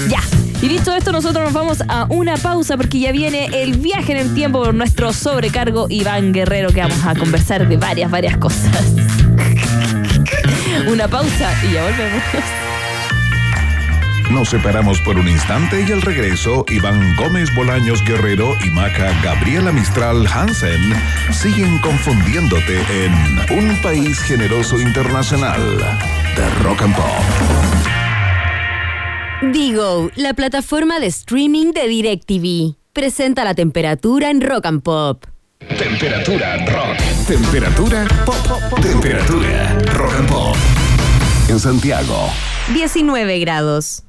[0.08, 0.37] Ya.
[0.61, 4.17] Y dicho esto, nosotros nos vamos a una pausa porque ya viene el viaje en
[4.17, 8.71] el tiempo por nuestro sobrecargo Iván Guerrero, que vamos a conversar de varias, varias cosas.
[10.87, 12.23] una pausa y ya volvemos.
[14.31, 19.71] Nos separamos por un instante y al regreso, Iván Gómez Bolaños Guerrero y Maca Gabriela
[19.71, 20.81] Mistral Hansen
[21.31, 23.13] siguen confundiéndote en
[23.57, 25.61] Un País Generoso Internacional
[26.35, 27.76] de Rock and Pop.
[29.41, 35.26] Digo, la plataforma de streaming de DirecTV, presenta la temperatura en Rock and Pop.
[35.60, 36.97] Temperatura rock.
[37.28, 38.80] Temperatura pop.
[38.82, 40.56] Temperatura rock and pop.
[41.50, 42.32] En Santiago.
[42.73, 44.04] 19 grados.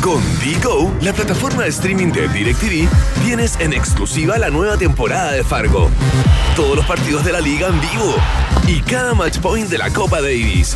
[0.00, 2.88] Con Digo, la plataforma de streaming de DirecTV,
[3.22, 5.90] tienes en exclusiva la nueva temporada de Fargo.
[6.56, 8.14] Todos los partidos de la liga en vivo
[8.66, 10.74] y cada match point de la Copa Davis.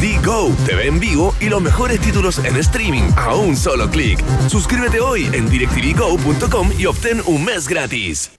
[0.00, 4.18] Digo te ve en vivo y los mejores títulos en streaming a un solo clic.
[4.48, 8.32] Suscríbete hoy en directvgo.com y obtén un mes gratis.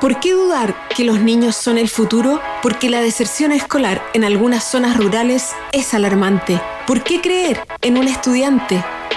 [0.00, 2.40] ¿Por qué dudar que los niños son el futuro?
[2.62, 6.60] Porque la deserción escolar en algunas zonas rurales es alarmante.
[6.84, 8.82] ¿Por qué creer en un estudiante?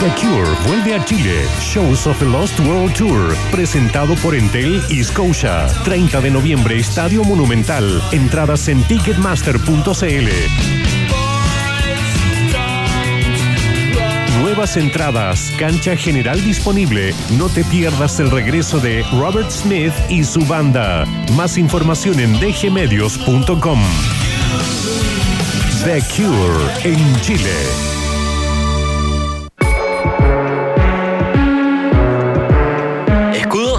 [0.00, 1.44] The Cure vuelve a Chile.
[1.60, 3.34] Shows of the Lost World Tour.
[3.50, 5.66] Presentado por Entel y Scotia.
[5.84, 8.02] 30 de noviembre, Estadio Monumental.
[8.10, 10.28] Entradas en ticketmaster.cl.
[14.40, 17.14] Nuevas entradas, cancha general disponible.
[17.36, 21.04] No te pierdas el regreso de Robert Smith y su banda.
[21.36, 23.80] Más información en dgmedios.com.
[25.84, 27.99] The Cure en Chile.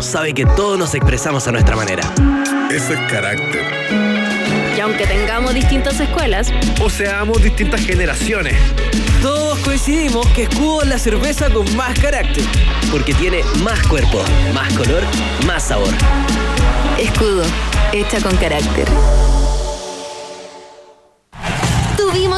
[0.01, 2.01] Sabe que todos nos expresamos a nuestra manera.
[2.71, 3.61] Eso es carácter.
[4.75, 8.55] Y aunque tengamos distintas escuelas, O seamos distintas generaciones.
[9.21, 12.43] Todos coincidimos que Escudo es la cerveza con más carácter.
[12.89, 14.23] Porque tiene más cuerpo,
[14.55, 15.03] más color,
[15.45, 15.93] más sabor.
[16.97, 17.43] Escudo,
[17.93, 18.87] hecha con carácter.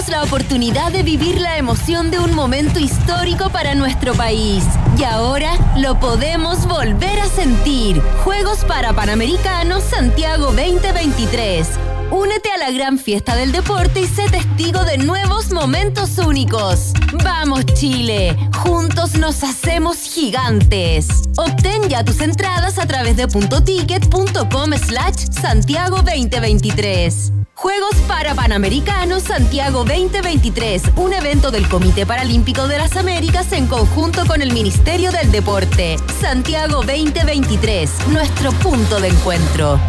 [0.09, 4.63] La oportunidad de vivir la emoción de un momento histórico para nuestro país.
[4.97, 8.01] Y ahora lo podemos volver a sentir.
[8.23, 11.67] Juegos para Panamericanos Santiago 2023.
[12.11, 16.93] Únete a la gran fiesta del deporte y sé testigo de nuevos momentos únicos.
[17.23, 18.37] ¡Vamos Chile!
[18.57, 21.07] Juntos nos hacemos gigantes.
[21.37, 27.42] Obtén ya tus entradas a través de puntoticket.com slash Santiago 2023.
[27.55, 34.25] Juegos para Panamericanos Santiago 2023, un evento del Comité Paralímpico de las Américas en conjunto
[34.25, 35.97] con el Ministerio del Deporte.
[36.19, 39.79] Santiago 2023, nuestro punto de encuentro.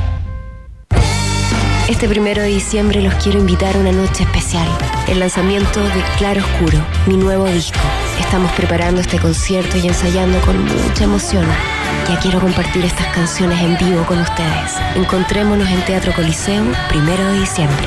[1.89, 4.69] Este primero de diciembre los quiero invitar a una noche especial,
[5.09, 7.81] el lanzamiento de Claro Oscuro, mi nuevo disco.
[8.21, 11.47] Estamos preparando este concierto y ensayando con mucha emoción.
[12.09, 14.77] Ya quiero compartir estas canciones en vivo con ustedes.
[14.95, 17.87] Encontrémonos en Teatro Coliseo, primero de diciembre.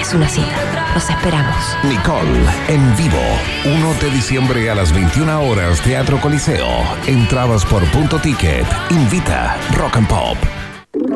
[0.00, 0.56] Es una cita.
[0.94, 1.56] Los esperamos.
[1.84, 3.22] Nicole, en vivo.
[3.64, 6.68] 1 de diciembre a las 21 horas, Teatro Coliseo.
[7.06, 8.66] Entradas por punto ticket.
[8.90, 10.61] Invita Rock and Pop.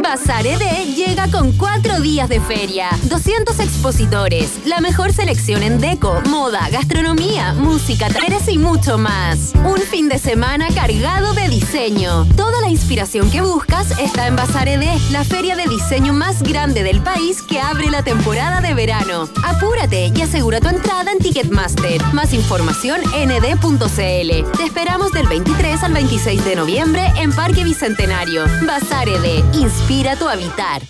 [0.07, 6.21] Bazar ED llega con cuatro días de feria, 200 expositores, la mejor selección en deco,
[6.31, 9.53] moda, gastronomía, música, talleres y mucho más.
[9.65, 12.25] Un fin de semana cargado de diseño.
[12.37, 16.85] Toda la inspiración que buscas está en Bazar ED, la feria de diseño más grande
[16.85, 19.29] del país que abre la temporada de verano.
[19.45, 22.01] Apúrate y asegura tu entrada en Ticketmaster.
[22.13, 24.57] Más información en ed.cl.
[24.57, 28.45] Te esperamos del 23 al 26 de noviembre en Parque Bicentenario.
[28.67, 30.83] Bazar ED, inspira inspira tu habitar.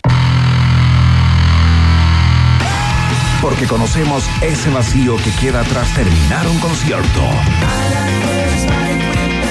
[3.41, 7.21] Porque conocemos ese vacío que queda tras terminar un concierto.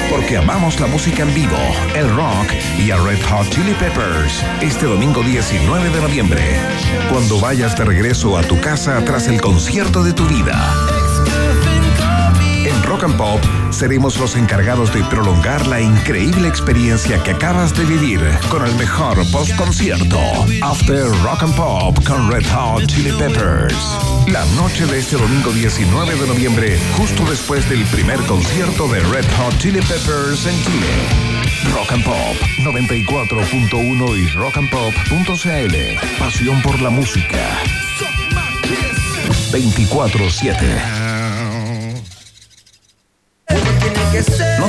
[0.10, 1.58] Porque amamos la música en vivo,
[1.96, 4.44] el rock y a Red Hot Chili Peppers.
[4.62, 6.42] Este domingo 19 de noviembre,
[7.10, 10.74] cuando vayas de regreso a tu casa tras el concierto de tu vida.
[12.66, 13.42] En Rock and Pop
[13.76, 19.18] seremos los encargados de prolongar la increíble experiencia que acabas de vivir con el mejor
[19.32, 20.18] post-concierto.
[20.62, 23.76] After Rock and Pop con Red Hot Chili Peppers.
[24.28, 29.26] La noche de este domingo 19 de noviembre, justo después del primer concierto de Red
[29.38, 31.10] Hot Chili Peppers en Chile.
[31.74, 36.18] Rock and Pop 94.1 y rockandpop.cl.
[36.18, 37.62] Pasión por la música.
[39.52, 41.05] 24-7.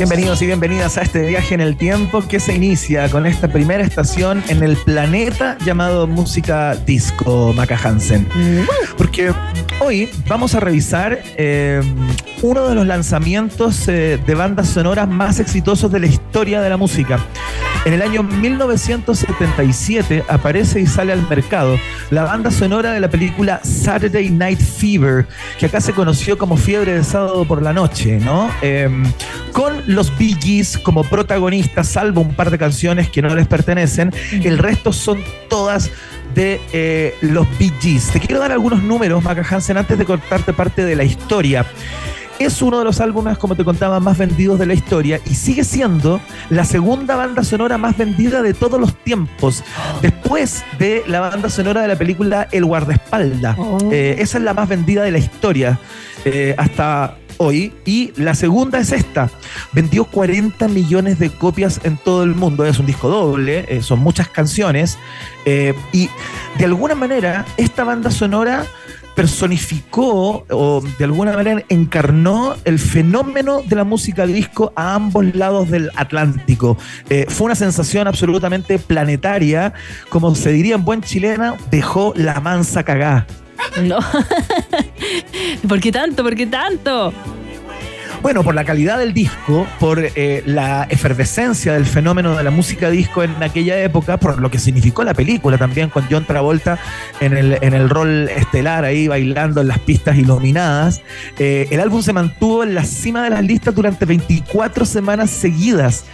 [0.00, 3.84] Bienvenidos y bienvenidas a este viaje en el tiempo que se inicia con esta primera
[3.84, 8.26] estación en el planeta llamado música disco Maca Hansen.
[8.96, 9.34] Porque
[9.78, 11.82] hoy vamos a revisar eh,
[12.40, 16.78] uno de los lanzamientos eh, de bandas sonoras más exitosos de la historia de la
[16.78, 17.20] música.
[17.86, 21.78] En el año 1977 aparece y sale al mercado
[22.10, 25.26] la banda sonora de la película Saturday Night Fever,
[25.58, 28.50] que acá se conoció como Fiebre de Sábado por la Noche, ¿no?
[28.60, 29.02] Em,
[29.52, 34.12] con los Bee Gees como protagonistas, salvo un par de canciones que no les pertenecen,
[34.30, 35.90] el resto son todas
[36.34, 38.10] de eh, los Bee Gees.
[38.10, 41.64] Te quiero dar algunos números, Maca Hansen, antes de contarte parte de la historia
[42.40, 45.62] es uno de los álbumes, como te contaba, más vendidos de la historia y sigue
[45.62, 49.62] siendo la segunda banda sonora más vendida de todos los tiempos,
[50.00, 53.58] después de la banda sonora de la película El guardaespaldas.
[53.92, 55.78] Eh, esa es la más vendida de la historia
[56.24, 59.28] eh, hasta hoy y la segunda es esta.
[59.72, 62.64] Vendió 40 millones de copias en todo el mundo.
[62.64, 64.98] Es un disco doble, eh, son muchas canciones
[65.92, 66.08] y
[66.58, 68.64] de alguna manera esta banda sonora
[69.20, 75.68] personificó o de alguna manera encarnó el fenómeno de la música disco a ambos lados
[75.68, 76.78] del Atlántico.
[77.10, 79.74] Eh, fue una sensación absolutamente planetaria,
[80.08, 83.26] como se diría en buen chilena, dejó la mansa cagá.
[83.82, 83.98] No.
[85.68, 86.22] ¿Por qué tanto?
[86.22, 87.12] ¿Por qué tanto?
[88.22, 92.90] Bueno, por la calidad del disco, por eh, la efervescencia del fenómeno de la música
[92.90, 96.78] disco en aquella época, por lo que significó la película también con John Travolta
[97.20, 101.00] en el, en el rol estelar ahí bailando en las pistas iluminadas.
[101.38, 106.04] Eh, el álbum se mantuvo en la cima de las listas durante 24 semanas seguidas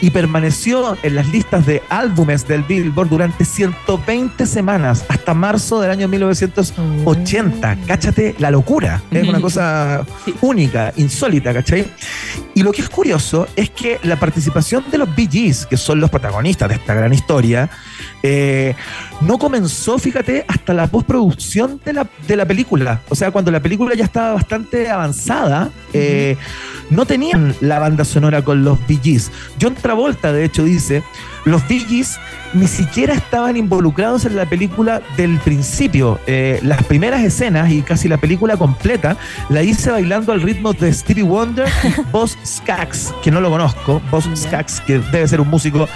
[0.00, 5.90] y permaneció en las listas de álbumes del Billboard durante 120 semanas hasta marzo del
[5.90, 7.78] año 1980.
[7.86, 9.02] Cáchate la locura.
[9.10, 10.04] Es una cosa
[10.40, 11.86] única, insólita, ¿cachai?
[12.54, 16.00] Y lo que es curioso es que la participación de los Bee Gees, que son
[16.00, 17.70] los protagonistas de esta gran historia,
[18.22, 18.74] eh,
[19.22, 23.00] no comenzó, fíjate, hasta la postproducción de la, de la película.
[23.08, 26.36] O sea, cuando la película ya estaba bastante avanzada, eh,
[26.90, 29.32] no tenían la banda sonora con los Bee Gees.
[29.60, 31.02] John Travolta, de hecho, dice,
[31.46, 32.18] los Gees
[32.54, 36.18] ni siquiera estaban involucrados en la película del principio.
[36.26, 39.16] Eh, las primeras escenas y casi la película completa
[39.48, 44.02] la hice bailando al ritmo de Stevie Wonder y Boss Skaggs, que no lo conozco.
[44.10, 45.88] Boss Skaggs, que debe ser un músico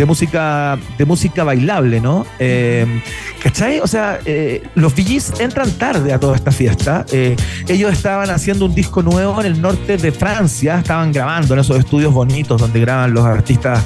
[0.00, 2.24] de música, de música bailable, ¿no?
[2.38, 3.02] Eh,
[3.42, 3.80] ¿Cachai?
[3.80, 7.04] O sea, eh, los VGs entran tarde a toda esta fiesta.
[7.12, 7.36] Eh,
[7.68, 11.78] ellos estaban haciendo un disco nuevo en el norte de Francia, estaban grabando en esos
[11.78, 13.84] estudios bonitos donde graban los artistas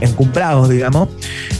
[0.00, 1.10] encumbrados, digamos.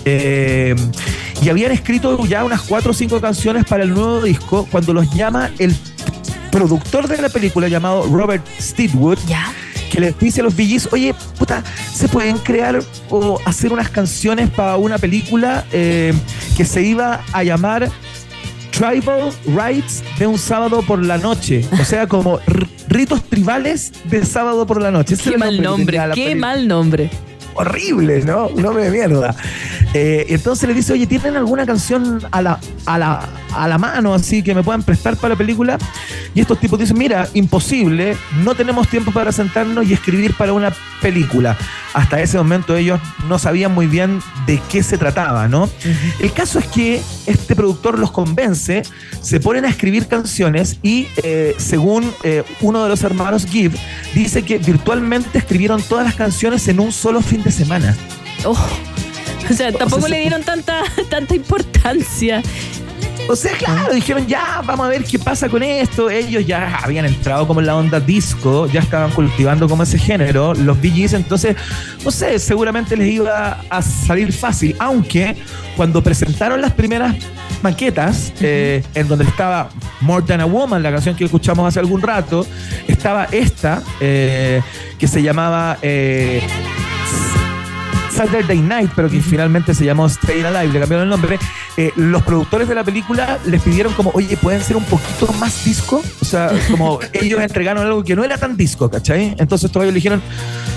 [0.07, 5.13] y habían escrito ya unas cuatro o cinco canciones para el nuevo disco cuando los
[5.13, 5.77] llama el
[6.51, 9.19] productor de la película llamado Robert Steedwood.
[9.27, 9.53] ¿Ya?
[9.95, 12.81] Que les dice a los VGs, oye, puta, se pueden crear
[13.11, 16.13] o hacer unas canciones para una película eh,
[16.57, 17.89] que se iba a llamar
[18.73, 21.65] Tribal Rights de un sábado por la noche.
[21.81, 22.41] O sea, como
[22.89, 25.17] ritos tribales de sábado por la noche.
[25.17, 27.11] qué mal nombre, qué mal nombre
[27.55, 28.49] horrible, ¿no?
[28.49, 29.35] Un hombre de mierda.
[29.95, 34.13] Eh, entonces le dice, oye, ¿tienen alguna canción a la, a, la, a la mano
[34.13, 35.79] así que me puedan prestar para la película?
[36.35, 40.73] Y estos tipos dicen, mira, imposible, no tenemos tiempo para sentarnos y escribir para una
[41.01, 41.57] película.
[41.93, 45.71] Hasta ese momento ellos no sabían muy bien de qué se trataba, ¿no?
[46.19, 48.83] El caso es que este productor los convence,
[49.21, 53.73] se ponen a escribir canciones y eh, según eh, uno de los hermanos Gibb,
[54.13, 57.97] dice que virtualmente escribieron todas las canciones en un solo fin de semana.
[58.45, 58.94] Oh.
[59.51, 62.43] O sea, tampoco le dieron tanta, tanta importancia.
[63.27, 66.11] O sea, claro, dijeron ya, vamos a ver qué pasa con esto.
[66.11, 70.53] Ellos ya habían entrado como en la onda disco, ya estaban cultivando como ese género,
[70.55, 71.57] los BGs, entonces,
[72.05, 75.37] no sé, seguramente les iba a salir fácil, aunque
[75.75, 77.17] cuando presentaron las primeras
[77.63, 79.71] maquetas, eh, en donde estaba
[80.03, 82.47] More Than a Woman, la canción que escuchamos hace algún rato,
[82.87, 84.61] estaba esta, eh,
[84.99, 85.79] que se llamaba...
[85.81, 86.47] Eh,
[88.15, 91.39] Saturday Night, pero que finalmente se llamó Stay Alive, le cambiaron el nombre.
[91.77, 95.65] Eh, los productores de la película les pidieron como, oye, ¿pueden ser un poquito más
[95.65, 96.03] disco?
[96.21, 99.35] O sea, como ellos entregaron algo que no era tan disco, ¿cachai?
[99.39, 100.23] Entonces todavía le dijeron,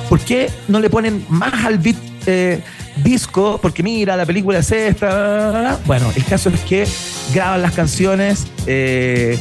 [0.10, 2.62] ¿por qué no le ponen más al beat eh,
[3.04, 3.60] disco?
[3.62, 5.78] Porque mira, la película es esta.
[5.86, 6.88] Bueno, el caso es que
[7.34, 8.48] graban las canciones.
[8.66, 9.40] Eh,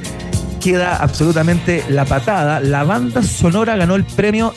[0.60, 2.60] queda absolutamente la patada.
[2.60, 4.52] La banda sonora ganó el premio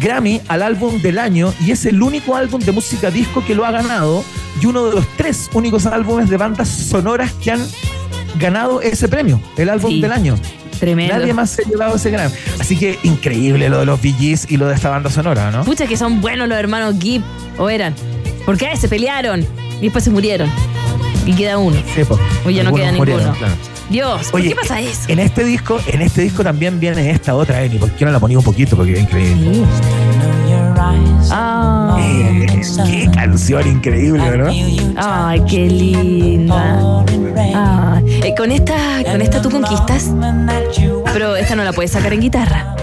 [0.00, 3.64] Grammy al álbum del año y es el único álbum de música disco que lo
[3.64, 4.24] ha ganado
[4.60, 7.66] y uno de los tres únicos álbumes de bandas sonoras que han
[8.38, 10.36] ganado ese premio, el álbum del año.
[10.80, 11.16] Tremendo.
[11.16, 12.34] Nadie más se ha llevado ese Grammy.
[12.58, 15.64] Así que increíble lo de los VGs y lo de esta banda sonora, ¿no?
[15.64, 17.22] Pucha que son buenos los hermanos Gibb,
[17.58, 17.94] o eran.
[18.44, 18.76] ¿Por qué?
[18.76, 19.46] Se pelearon
[19.78, 20.50] y después se murieron.
[21.24, 21.76] Y queda uno.
[21.94, 22.02] Sí,
[22.44, 23.32] Hoy ya no queda ninguno.
[23.92, 25.02] Dios, ¿por qué pasa eso?
[25.08, 27.76] En este disco, en este disco también viene esta otra Eni.
[27.76, 28.74] ¿Por qué no la ponía un poquito?
[28.74, 29.64] Porque es increíble.
[31.30, 31.98] Ah.
[32.00, 34.48] Eh, qué canción increíble, ¿no?
[34.96, 37.04] Ay, qué linda.
[38.24, 40.10] Eh, con esta, con esta tú conquistas.
[41.12, 42.76] Pero esta no la puedes sacar en guitarra.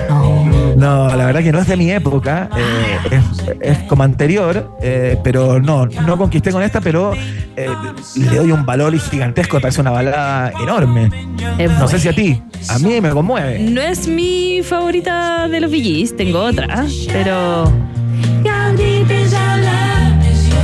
[0.75, 3.21] No, la verdad que no es de mi época, eh,
[3.61, 7.13] es, como anterior, eh, pero no, no conquisté con esta, pero
[8.15, 11.09] le doy un valor gigantesco, me parece una balada enorme.
[11.79, 13.59] no sé si a ti, a mí me conmueve.
[13.59, 17.71] No es mi favorita de los VGs, tengo otra, pero...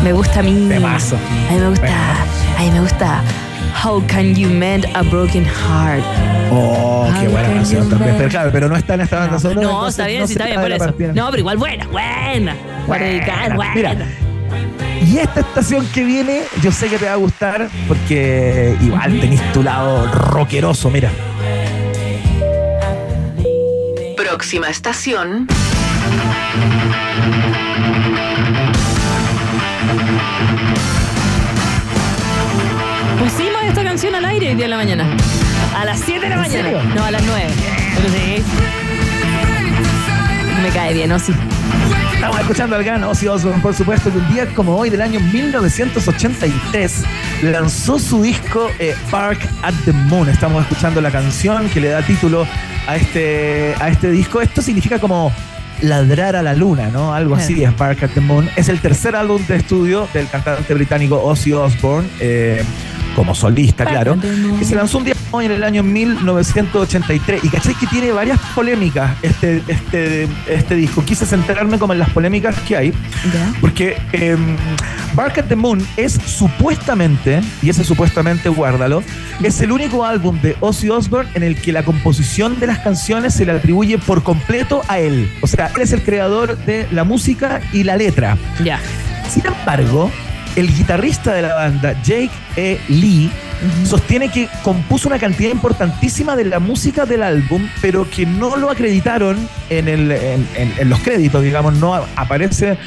[0.04, 0.70] Me gusta a mí.
[0.82, 1.18] paso.
[1.50, 1.88] A mí me gusta,
[2.58, 3.22] a mí me gusta
[3.84, 6.04] How Can You Mend a Broken Heart.
[6.52, 8.16] Oh, qué buena canción también.
[8.18, 9.62] Pero claro, pero no está en esta banda sonora.
[9.62, 10.94] No, está bien, sí, está bien por eso.
[11.14, 12.56] No, pero igual buena, buena.
[12.88, 13.74] Buena, buena.
[13.76, 13.96] Mira,
[15.06, 19.54] y esta estación que viene, yo sé que te va a gustar porque igual tenés
[19.54, 21.12] tu lado rockeroso, mira.
[24.16, 25.48] Próxima estación.
[33.68, 35.06] Esta canción al aire el día de la mañana.
[35.76, 36.72] A las 7 de la mañana.
[36.96, 37.48] No, a las 9.
[40.62, 41.20] Me cae bien, ¿no?
[41.20, 41.34] Sí.
[42.14, 45.20] Estamos escuchando al gran Ozzy Osbourne, por supuesto, que un día como hoy del año
[45.20, 47.04] 1983
[47.44, 50.30] lanzó su disco eh, Park at the Moon.
[50.30, 52.48] Estamos escuchando la canción que le da título
[52.88, 54.42] a este, a este disco.
[54.42, 55.32] Esto significa como
[55.82, 57.14] ladrar a la luna, ¿no?
[57.14, 58.50] Algo así es Park at the Moon.
[58.56, 62.08] Es el tercer álbum de estudio del cantante británico Ozzy Osbourne.
[62.20, 62.64] Eh,
[63.16, 64.18] como solista, claro,
[64.60, 67.44] que se lanzó un día en el año 1983.
[67.44, 71.04] Y caché que tiene varias polémicas este, este, este disco.
[71.04, 72.94] Quise centrarme como en las polémicas que hay.
[73.62, 74.38] Porque eh,
[75.14, 79.04] Bark at the Moon es supuestamente, y ese supuestamente guárdalo,
[79.44, 83.34] es el único álbum de Ozzy Osbourne en el que la composición de las canciones
[83.34, 85.32] se le atribuye por completo a él.
[85.42, 88.38] O sea, él es el creador de la música y la letra.
[88.64, 88.80] Ya.
[89.30, 90.12] Sin embargo,
[90.56, 92.80] el guitarrista de la banda, Jake E.
[92.90, 93.30] Lee,
[93.86, 98.70] sostiene que compuso una cantidad importantísima de la música del álbum, pero que no lo
[98.70, 99.38] acreditaron
[99.70, 102.78] en, el, en, en- en los créditos, digamos, no aparece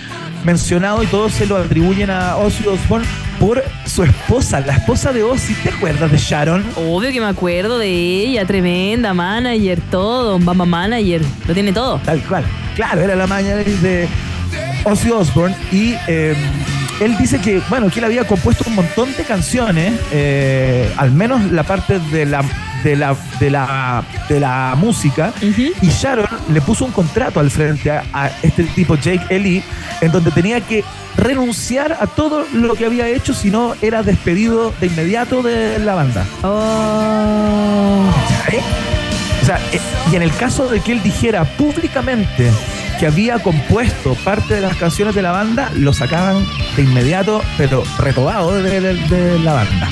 [0.45, 3.07] mencionado y todos se lo atribuyen a Ozzy Osbourne
[3.41, 5.53] por su esposa, la esposa de Ozzy.
[5.55, 6.65] ¿Te acuerdas de Sharon?
[6.77, 12.01] Obvio que me acuerdo de ella, tremenda, manager, todo, mamá manager, lo tiene todo.
[12.05, 12.45] Tal cual.
[12.77, 14.07] Claro, era la mañana de
[14.85, 16.35] Ozzy Osbourne y eh,
[17.01, 21.51] él dice que, bueno, que él había compuesto un montón de canciones, eh, al menos
[21.51, 22.45] la parte de la
[22.85, 27.91] de la de la de la música y Sharon le puso un contrato al frente
[27.91, 29.65] a, a este tipo Jake Ellie
[30.01, 30.85] en donde tenía que
[31.17, 35.95] renunciar a todo lo que había hecho si no era despedido de inmediato de la
[35.97, 36.25] banda.
[38.49, 38.59] ¿Cachai?
[38.95, 38.98] O
[39.49, 39.81] sea, eh,
[40.13, 42.51] y en el caso de que él dijera públicamente
[43.01, 46.45] que había compuesto parte de las canciones de la banda, lo sacaban
[46.77, 49.89] de inmediato, pero retobado de, de- de la banda.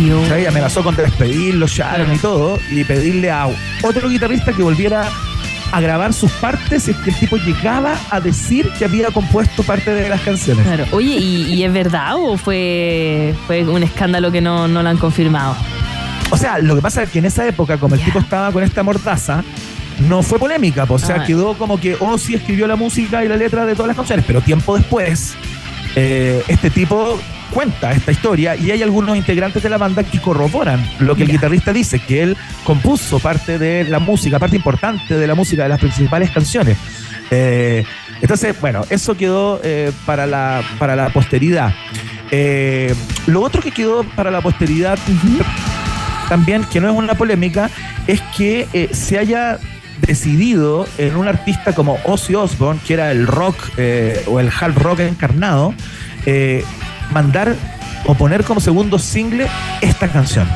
[0.00, 3.48] O sea, ella amenazó con despedirlo, Sharon y todo, y pedirle a
[3.82, 5.06] otro guitarrista que volviera
[5.72, 9.62] a grabar sus partes si es que el tipo llegaba a decir que había compuesto
[9.62, 10.64] parte de las canciones.
[10.66, 10.86] Claro.
[10.92, 14.96] Oye, ¿y, y es verdad o fue, fue un escándalo que no, no lo han
[14.96, 15.54] confirmado?
[16.30, 18.62] O sea, lo que pasa es que en esa época, como el tipo estaba con
[18.62, 19.42] esta mordaza,
[20.08, 23.36] no fue polémica, pues, o sea, quedó como que Ozzy escribió la música y la
[23.36, 25.34] letra de todas las canciones, pero tiempo después,
[25.96, 27.18] eh, este tipo
[27.50, 31.32] cuenta esta historia y hay algunos integrantes de la banda que corroboran lo que el
[31.32, 35.68] guitarrista dice, que él compuso parte de la música, parte importante de la música de
[35.68, 36.78] las principales canciones.
[37.30, 37.84] Eh,
[38.22, 41.74] entonces, bueno, eso quedó eh, para, la, para la posteridad.
[42.30, 42.94] Eh,
[43.26, 44.98] lo otro que quedó para la posteridad
[46.30, 47.68] también, que no es una polémica,
[48.06, 49.58] es que eh, se haya
[50.00, 54.78] decidido en un artista como Ozzy Osbourne, que era el rock eh, o el hard
[54.78, 55.74] rock encarnado,
[56.24, 56.64] eh,
[57.12, 57.54] mandar
[58.06, 59.46] o poner como segundo single
[59.82, 60.48] esta canción.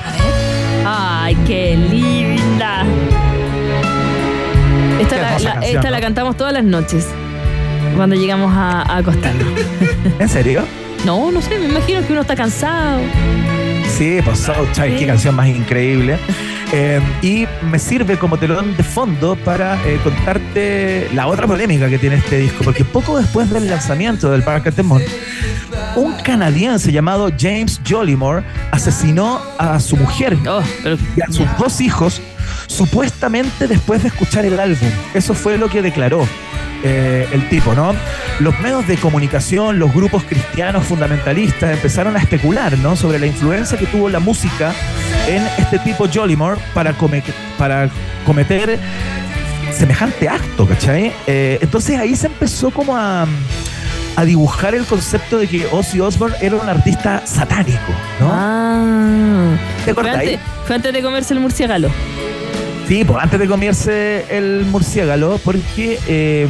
[0.87, 2.85] ¡Ay, qué linda!
[5.01, 5.91] Esta, Qué la, hermosa la- canción, esta ¿no?
[5.91, 7.07] la cantamos todas las noches
[7.97, 9.47] cuando llegamos a, a acostarnos.
[10.19, 10.65] ¿En serio?
[11.05, 13.01] No, no sé, me imagino que uno está cansado.
[13.97, 16.19] Sí, pues oh, ¿sabes qué canción más increíble?
[16.73, 21.99] Eh, y me sirve como telón de fondo para eh, contarte la otra polémica que
[21.99, 25.01] tiene este disco, porque poco después del lanzamiento del Parque Temón,
[25.95, 30.37] un canadiense llamado James Jollymore asesinó a su mujer
[31.17, 32.21] y a sus dos hijos
[32.67, 34.89] supuestamente después de escuchar el álbum.
[35.15, 36.27] Eso fue lo que declaró
[36.83, 37.95] eh, el tipo, ¿no?
[38.41, 42.95] Los medios de comunicación, los grupos cristianos fundamentalistas empezaron a especular, ¿no?
[42.97, 44.73] Sobre la influencia que tuvo la música
[45.29, 47.23] en este tipo Jollymore para, come-
[47.57, 47.89] para
[48.27, 48.79] cometer
[49.73, 51.13] semejante acto, ¿cachai?
[51.27, 53.27] Eh, entonces ahí se empezó como a,
[54.17, 58.29] a dibujar el concepto de que Ozzy Osbourne era un artista satánico, ¿no?
[58.31, 59.57] Ah.
[59.85, 61.89] ¿Te Fue antes, fue antes de comerse el murciélago.
[62.87, 66.47] Sí, pues antes de comerse el murciélago, porque, eh,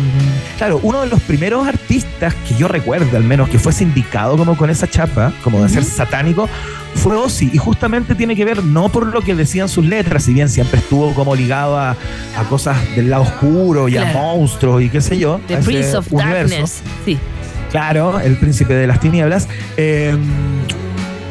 [0.59, 4.57] claro, uno de los primeros artistas que yo recuerdo, al menos, que fue sindicado como
[4.57, 6.49] con esa chapa, como de ser satánico,
[6.95, 7.51] fue Ozzy.
[7.53, 10.81] Y justamente tiene que ver no por lo que decían sus letras, si bien siempre
[10.81, 15.19] estuvo como ligado a, a cosas del lado oscuro y a monstruos y qué sé
[15.19, 15.41] yo.
[15.47, 16.55] The Prince of universo.
[16.57, 16.83] Darkness.
[17.05, 17.19] Sí.
[17.71, 19.49] Claro, el príncipe de las tinieblas.
[19.77, 20.17] Eh,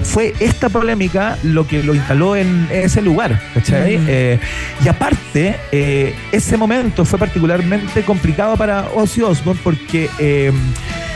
[0.03, 3.97] fue esta polémica lo que lo instaló en ese lugar, ¿cachai?
[3.97, 4.05] Mm.
[4.07, 4.39] Eh,
[4.83, 10.51] y aparte, eh, ese momento fue particularmente complicado para Ozzy Osbourne porque eh,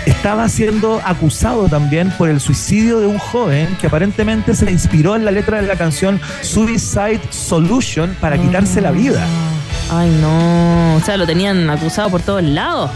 [0.05, 5.25] estaba siendo acusado también por el suicidio de un joven que aparentemente se inspiró en
[5.25, 9.25] la letra de la canción Suicide Solution para quitarse la vida.
[9.91, 10.95] Ay, no.
[10.95, 12.91] O sea, lo tenían acusado por todos lados.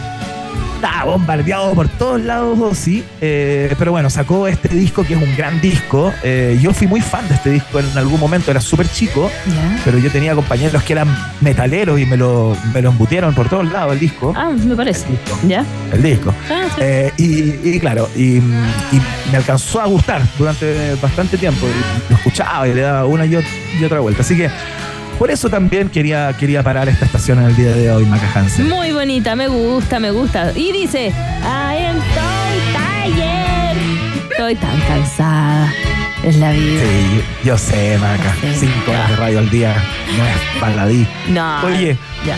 [0.81, 5.37] Estaba bombardeado por todos lados Ozzy, eh, pero bueno, sacó este disco que es un
[5.37, 6.11] gran disco.
[6.23, 9.29] Eh, yo fui muy fan de este disco en algún momento, era súper chico,
[9.85, 11.07] pero yo tenía compañeros que eran
[11.39, 14.33] metaleros y me lo, me lo embutieron por todos lados el disco.
[14.35, 15.05] Ah, me parece.
[15.47, 15.63] ¿Ya?
[15.93, 16.33] El disco.
[16.49, 16.81] Ah, sí.
[16.81, 19.01] Eh, y, y claro, y, y
[19.31, 21.67] me alcanzó a gustar durante bastante tiempo.
[22.09, 23.35] Lo escuchaba y le daba una y
[23.85, 24.23] otra vuelta.
[24.23, 24.49] Así que
[25.21, 28.67] por eso también quería, quería parar esta estación en el día de hoy, Maca Hansen.
[28.67, 30.51] Muy bonita, me gusta, me gusta.
[30.55, 33.77] Y dice, I am so tired.
[34.31, 35.71] Estoy tan cansada.
[36.23, 36.81] Es la vida.
[36.81, 38.35] Sí, yo sé, Maca.
[38.55, 39.75] Cinco horas de radio al día
[40.17, 41.07] no es baladí.
[41.29, 41.65] No.
[41.65, 41.95] Oye,
[42.25, 42.35] Ya.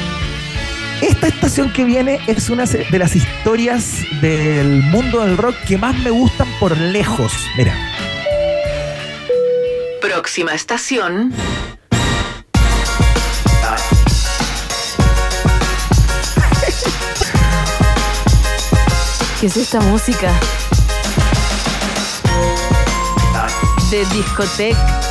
[0.99, 5.97] esta estación que viene es una de las historias del mundo del rock que más
[5.99, 7.31] me gustan por lejos.
[7.57, 7.73] Mira.
[10.01, 11.31] Próxima estación.
[19.43, 20.31] ¿Qué es esta música?
[23.91, 25.01] De discoteca.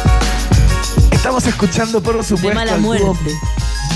[1.11, 3.31] Estamos escuchando, por supuesto, De mala al dúo muerte.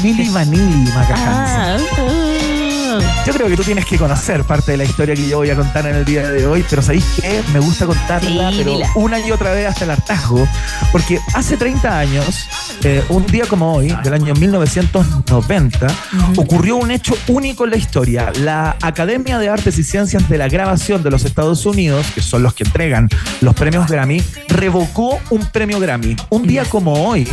[0.02, 1.14] Milli Vanilli, Maca.
[1.16, 2.98] Ah, ah.
[3.26, 5.56] Yo creo que tú tienes que conocer parte de la historia que yo voy a
[5.56, 7.42] contar en el día de hoy, pero ¿sabéis qué?
[7.54, 8.90] Me gusta contarla, Sí, pero dila.
[8.94, 10.46] una y otra vez hasta el hartazgo,
[10.92, 12.46] porque hace 30 años,
[12.86, 15.88] eh, un día como hoy, del año 1990,
[16.36, 18.30] ocurrió un hecho único en la historia.
[18.40, 22.44] La Academia de Artes y Ciencias de la Grabación de los Estados Unidos, que son
[22.44, 23.08] los que entregan
[23.40, 26.14] los premios Grammy, revocó un premio Grammy.
[26.30, 27.28] Un día como hoy,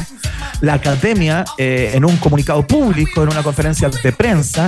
[0.61, 4.67] la academia, eh, en un comunicado público, en una conferencia de prensa,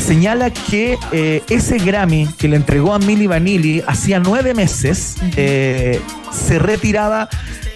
[0.00, 6.00] señala que eh, ese Grammy que le entregó a Milli Vanilli hacía nueve meses eh,
[6.32, 7.28] se retiraba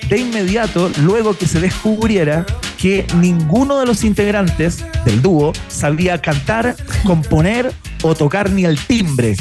[0.09, 2.47] de inmediato luego que se descubriera
[2.79, 9.37] que ninguno de los integrantes del dúo sabía cantar, componer o tocar ni el timbre.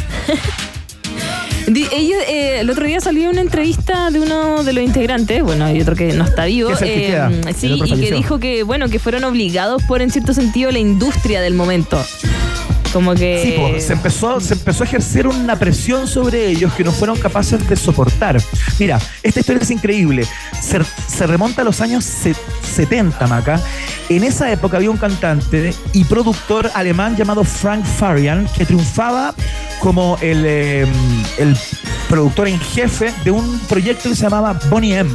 [1.67, 5.81] Ellos, eh, el otro día salió una entrevista de uno de los integrantes, bueno, hay
[5.81, 7.31] otro que no está vivo, es el que eh, queda.
[7.47, 10.79] El sí, y que dijo que, bueno, que fueron obligados por, en cierto sentido, la
[10.79, 11.99] industria del momento.
[12.95, 13.75] Como que...
[13.77, 17.67] Sí, se, empezó, se empezó a ejercer una presión sobre ellos que no fueron capaces
[17.67, 18.41] de soportar.
[18.79, 20.25] Mira, esta historia es increíble.
[20.61, 22.37] Se, remonta a los años se-
[22.73, 23.59] 70, Maca.
[24.07, 29.35] En esa época había un cantante y productor alemán llamado Frank Farian que triunfaba
[29.81, 30.87] como el, eh,
[31.37, 31.57] el
[32.07, 35.11] productor en jefe de un proyecto que se llamaba Bonnie M,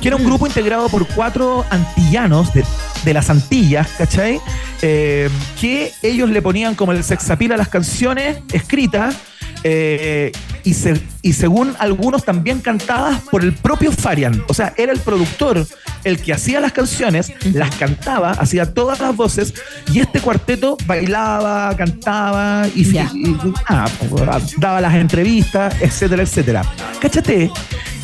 [0.00, 2.64] que era un grupo integrado por cuatro antillanos de,
[3.04, 4.40] de las Antillas, ¿cachai?
[4.82, 5.28] Eh,
[5.60, 9.16] que ellos le ponían como el sexapil a las canciones escritas
[9.62, 10.32] eh,
[10.64, 14.42] y, se- y según algunos también cantadas por el propio Farian.
[14.48, 15.66] O sea, era el productor
[16.04, 19.52] el que hacía las canciones, las cantaba, hacía todas las voces
[19.92, 26.62] y este cuarteto bailaba, cantaba y, pues, daba las entrevistas, etcétera, etcétera.
[27.00, 27.50] Cáchate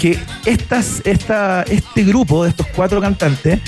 [0.00, 3.60] que estas, esta, este grupo de estos cuatro cantantes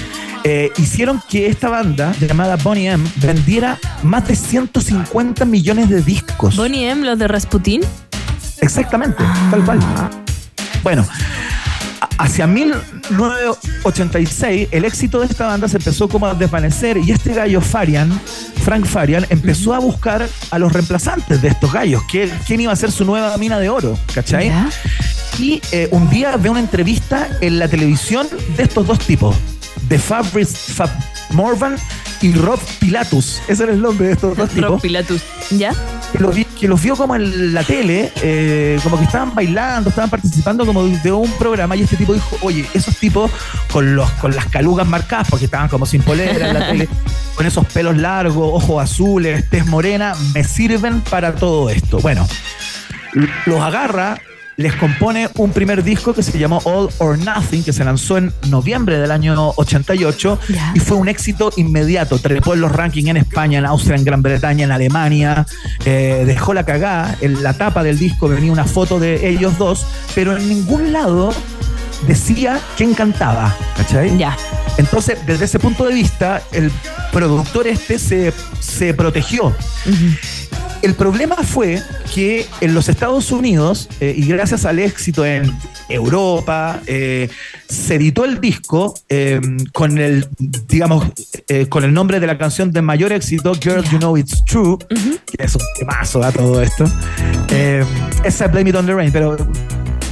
[0.45, 6.57] eh, hicieron que esta banda llamada Bonnie M vendiera más de 150 millones de discos.
[6.57, 7.80] Bonnie M, los de Rasputin.
[8.61, 9.78] Exactamente, tal cual.
[10.82, 11.06] Bueno,
[12.18, 17.61] hacia 1986 el éxito de esta banda se empezó como a desvanecer y este gallo
[17.61, 18.11] Farian,
[18.64, 22.92] Frank Farian, empezó a buscar a los reemplazantes de estos gallos, quién iba a ser
[22.92, 24.52] su nueva mina de oro, ¿cachai?
[25.38, 29.36] Y eh, un día ve una entrevista en la televisión de estos dos tipos,
[29.88, 30.90] de Fabrice Fab
[31.30, 31.76] Morvan
[32.20, 33.40] y Rob Pilatus.
[33.46, 35.22] Ese era el nombre de estos dos tipos Rob Pilatus.
[35.50, 35.72] ¿Ya?
[36.12, 39.90] Que los, vi- que los vio como en la tele, eh, como que estaban bailando,
[39.90, 43.30] estaban participando como de, de un programa y este tipo dijo, oye, esos tipos
[43.70, 46.88] con los con las calugas marcadas, porque estaban como sin polera en la tele,
[47.36, 51.98] con esos pelos largos, ojos azules, tez morena, me sirven para todo esto.
[52.00, 52.26] Bueno,
[53.46, 54.18] los agarra,
[54.59, 58.32] les compone un primer disco que se llamó All or Nothing, que se lanzó en
[58.48, 60.38] noviembre del año 88
[60.74, 62.18] y fue un éxito inmediato.
[62.18, 65.46] Trepó en los rankings en España, en Austria, en Gran Bretaña, en Alemania.
[65.84, 67.16] eh, dejó la cagada.
[67.20, 69.86] En la tapa del disco venía una foto de ellos dos,
[70.16, 71.32] pero en ningún lado
[72.09, 73.54] decía quién cantaba.
[73.76, 74.18] ¿Cachai?
[74.18, 74.36] Ya.
[74.76, 76.72] Entonces, desde ese punto de vista, el
[77.12, 79.54] productor este se, se protegió.
[80.82, 81.82] El problema fue
[82.14, 85.52] que en los Estados Unidos, eh, y gracias al éxito en
[85.88, 87.28] Europa, eh,
[87.68, 89.40] se editó el disco eh,
[89.72, 90.28] con el,
[90.68, 91.04] digamos,
[91.68, 94.78] con el nombre de la canción de mayor éxito, Girl, You Know It's True,
[95.26, 96.84] que es un temazo a todo esto.
[98.24, 99.36] Esa es Blame It on the Rain, pero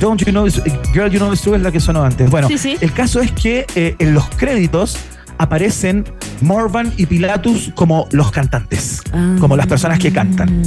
[0.00, 0.60] Don't You Know It's,
[0.92, 2.28] Girl, You Know It's True es la que sonó antes.
[2.30, 2.76] Bueno, Sí, sí.
[2.80, 4.96] el caso es que en los créditos
[5.38, 6.04] aparecen
[6.40, 9.02] Morvan y Pilatus como los cantantes,
[9.40, 10.62] como las personas que cantan.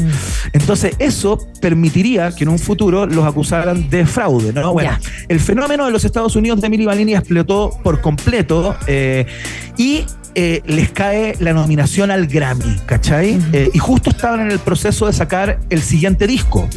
[0.53, 4.73] Entonces, eso permitiría que en un futuro los acusaran de fraude, ¿no?
[4.73, 4.97] Bueno,
[5.27, 9.25] el fenómeno de los Estados Unidos de Milli Vanilli explotó por completo eh,
[9.77, 10.05] y
[10.35, 13.39] eh, les cae la nominación al Grammy, ¿cachai?
[13.51, 16.67] Eh, y justo estaban en el proceso de sacar el siguiente disco.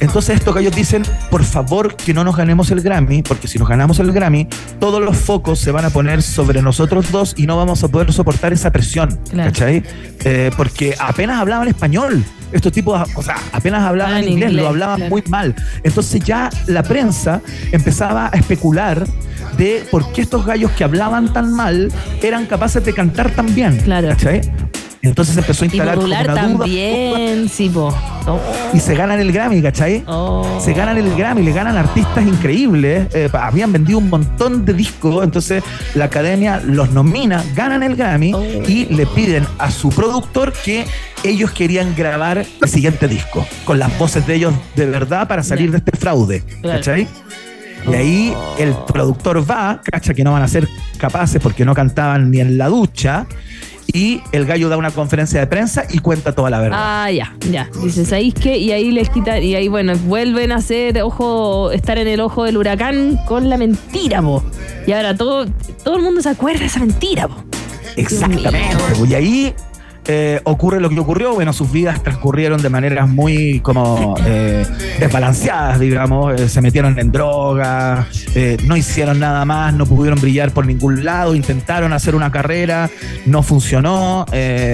[0.00, 3.68] Entonces estos gallos dicen, por favor que no nos ganemos el Grammy, porque si nos
[3.68, 4.48] ganamos el Grammy,
[4.80, 8.12] todos los focos se van a poner sobre nosotros dos y no vamos a poder
[8.12, 9.50] soportar esa presión, Claro.
[9.52, 9.82] ¿cachai?
[10.24, 12.24] Eh, porque apenas hablaban español.
[12.50, 15.10] Estos tipos, o sea, apenas hablaban Hablan inglés, inglés, lo hablaban claro.
[15.10, 15.54] muy mal.
[15.84, 17.40] Entonces ya la prensa
[17.70, 19.06] empezaba a especular
[19.56, 21.90] de por qué estos gallos que hablaban tan mal
[22.22, 23.78] eran capaces de cantar tan bien.
[23.78, 24.08] Claro.
[25.02, 27.94] Entonces empezó a Y instalar como popular una duda también, sí, po.
[28.26, 28.38] Oh.
[28.72, 30.04] y se ganan el Grammy, ¿cachai?
[30.60, 35.24] Se ganan el Grammy, le ganan artistas increíbles, eh, habían vendido un montón de discos,
[35.24, 35.64] entonces
[35.96, 38.32] la academia los nomina, ganan el Grammy
[38.68, 40.86] y le piden a su productor que
[41.24, 45.72] ellos querían grabar el siguiente disco, con las voces de ellos de verdad para salir
[45.72, 46.44] de este fraude.
[46.62, 47.08] ¿cachai?
[47.90, 52.30] Y ahí el productor va, cacha que no van a ser capaces porque no cantaban
[52.30, 53.26] ni en la ducha.
[53.92, 56.78] Y el gallo da una conferencia de prensa y cuenta toda la verdad.
[56.80, 57.68] Ah, ya, ya.
[57.82, 58.56] Dices, ¿sabéis qué?
[58.56, 62.44] Y ahí les quitan, y ahí, bueno, vuelven a hacer ojo, estar en el ojo
[62.44, 64.42] del huracán con la mentira, po.
[64.86, 65.46] Y ahora todo,
[65.84, 67.44] todo el mundo se acuerda de esa mentira, po.
[67.96, 68.76] Exactamente.
[69.06, 69.54] Y ahí
[70.06, 71.34] eh, ocurre lo que ocurrió.
[71.34, 74.66] Bueno, sus vidas transcurrieron de maneras muy como eh,
[74.98, 76.40] desbalanceadas, digamos.
[76.40, 78.06] Eh, se metieron en drogas,
[78.64, 82.90] no hicieron nada más, no pudieron brillar por ningún lado, intentaron hacer una carrera,
[83.26, 84.26] no funcionó.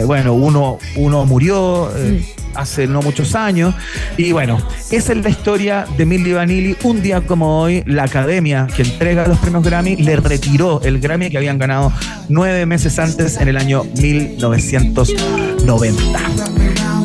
[0.07, 1.91] Bueno, uno, uno murió.
[1.97, 2.25] eh,
[2.59, 3.73] Hace no muchos años.
[4.17, 4.59] Y bueno,
[4.91, 6.77] esa es la historia de Milli Vanilli.
[6.83, 11.31] Un día como hoy, la academia que entrega los premios Grammy le retiró el Grammy
[11.31, 11.93] que habían ganado
[12.29, 16.19] nueve meses antes, en el año 1990.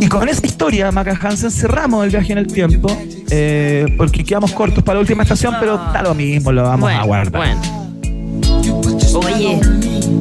[0.01, 2.89] Y con esa historia, Maca Hansen, cerramos el viaje en el tiempo,
[3.29, 6.99] eh, porque quedamos cortos para la última estación, pero da lo mismo, lo vamos Bueno,
[6.99, 7.37] a guardar.
[7.37, 7.61] bueno.
[9.13, 9.59] Oye,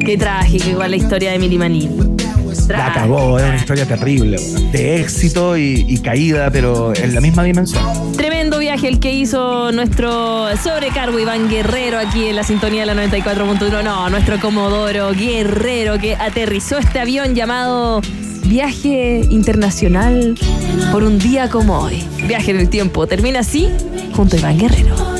[0.05, 1.89] qué trágico igual la historia de Mili Manil.
[2.67, 4.37] La cagó, era una historia terrible,
[4.71, 8.13] de éxito y, y caída, pero en la misma dimensión.
[8.13, 13.07] Tremendo viaje el que hizo nuestro sobrecargo Iván Guerrero aquí en la sintonía de la
[13.07, 13.83] 94.1.
[13.83, 18.01] No, nuestro Comodoro Guerrero que aterrizó este avión llamado
[18.45, 20.35] Viaje Internacional
[20.91, 22.03] por un día como hoy.
[22.27, 23.07] Viaje en el tiempo.
[23.07, 23.69] Termina así
[24.15, 25.12] junto a Iván Guerrero.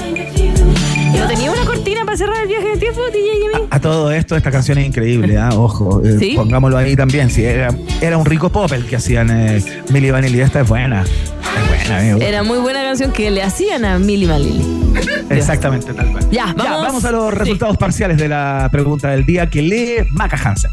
[1.14, 3.68] ¿Y no tenía una cortina para cerrar el viaje el tiempo, DJ Jimmy?
[3.70, 5.50] A todo esto, esta canción es increíble, ¿ah?
[5.54, 6.34] ojo, eh, ¿Sí?
[6.36, 7.30] pongámoslo ahí también.
[7.30, 7.70] Si era,
[8.02, 11.04] era un rico pop el que hacían eh, Milli Vanilli, esta es buena.
[11.04, 12.20] Es buena, amigo.
[12.20, 14.84] Era muy buena canción que le hacían a Milli Manili.
[15.30, 16.30] Exactamente, tal cual.
[16.32, 16.82] Ya, vamos.
[16.82, 20.72] vamos a los resultados parciales de la pregunta del día que lee Maca Hansen.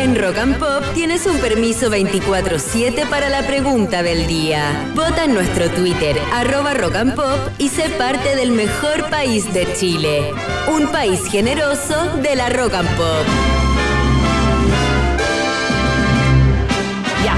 [0.00, 4.90] En Rock and Pop tienes un permiso 24-7 para la pregunta del día.
[4.96, 9.72] Vota en nuestro Twitter, arroba Rock and Pop, y sé parte del mejor país de
[9.74, 10.32] Chile.
[10.66, 13.24] Un país generoso de la Rock and Pop.
[17.24, 17.36] Ya,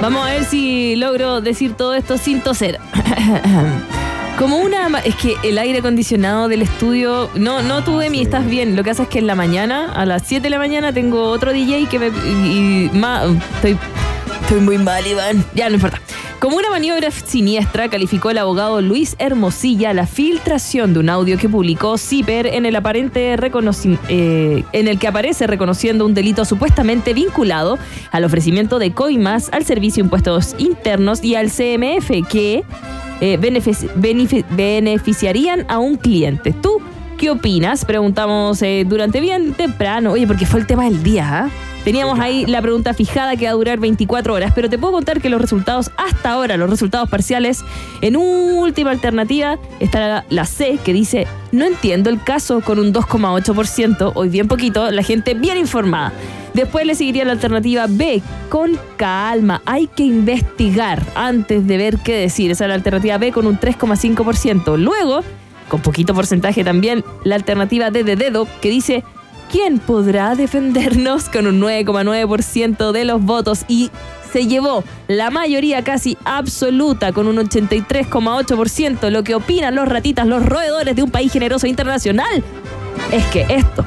[0.00, 2.80] vamos a ver si logro decir todo esto sin toser.
[4.38, 4.88] Como una...
[5.04, 7.30] Es que el aire acondicionado del estudio...
[7.34, 8.22] No, no tuve mi...
[8.22, 8.74] Estás bien.
[8.76, 11.24] Lo que pasa es que en la mañana, a las 7 de la mañana, tengo
[11.24, 12.06] otro DJ que me...
[12.08, 12.10] Y,
[12.86, 13.24] y ma-
[13.56, 13.76] estoy,
[14.42, 15.44] estoy muy mal, Iván.
[15.54, 16.00] Ya, no importa.
[16.40, 21.48] Como una maniobra siniestra, calificó el abogado Luis Hermosilla la filtración de un audio que
[21.48, 23.36] publicó CIPER en el aparente
[24.08, 27.78] eh, en el que aparece reconociendo un delito supuestamente vinculado
[28.10, 32.64] al ofrecimiento de coimas al Servicio de Impuestos Internos y al CMF que
[33.22, 36.52] eh, benefici- benefi- beneficiarían a un cliente.
[36.52, 36.80] ¿Tú
[37.18, 37.84] qué opinas?
[37.84, 40.10] Preguntamos eh, durante bien temprano.
[40.12, 41.50] Oye, porque fue el tema del día, ¿ah?
[41.84, 45.20] Teníamos ahí la pregunta fijada que va a durar 24 horas, pero te puedo contar
[45.20, 47.58] que los resultados hasta ahora, los resultados parciales,
[48.02, 52.92] en última alternativa está la, la C que dice, no entiendo el caso con un
[52.92, 56.12] 2,8%, hoy bien poquito, la gente bien informada.
[56.54, 62.14] Después le seguiría la alternativa B, con calma, hay que investigar antes de ver qué
[62.14, 62.50] decir.
[62.50, 64.76] Esa es la alternativa B con un 3,5%.
[64.76, 65.20] Luego,
[65.68, 69.02] con poquito porcentaje también, la alternativa D de dedo que dice,
[69.50, 73.64] ¿quién podrá defendernos con un 9,9% de los votos?
[73.68, 73.90] Y
[74.32, 79.10] se llevó la mayoría casi absoluta con un 83,8%.
[79.10, 82.42] Lo que opinan los ratitas, los roedores de un país generoso internacional,
[83.10, 83.84] es que esto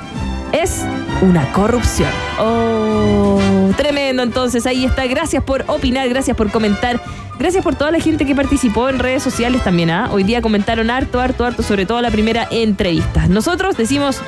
[0.52, 0.84] es
[1.22, 2.10] una corrupción.
[2.40, 3.40] Oh,
[3.78, 4.24] tremendo.
[4.24, 5.06] Entonces ahí está.
[5.06, 7.02] Gracias por opinar, gracias por comentar.
[7.38, 9.90] Gracias por toda la gente que participó en redes sociales también.
[9.90, 10.10] ¿ah?
[10.12, 13.28] Hoy día comentaron harto, harto, harto, sobre todo la primera entrevista.
[13.28, 14.22] Nosotros decimos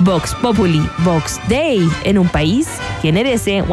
[0.00, 2.68] Vox Populi, Vox Day en un país
[3.00, 3.62] que merece.
[3.62, 3.72] Tú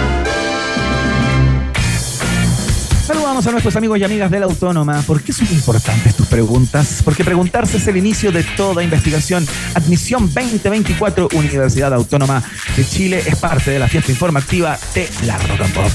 [3.11, 5.01] Saludamos a nuestros amigos y amigas de la Autónoma.
[5.01, 7.01] ¿Por qué son importantes tus preguntas?
[7.03, 9.45] Porque preguntarse es el inicio de toda investigación.
[9.73, 12.41] Admisión 2024, Universidad Autónoma
[12.77, 15.91] de Chile, es parte de la fiesta informativa de la Rock and Pop.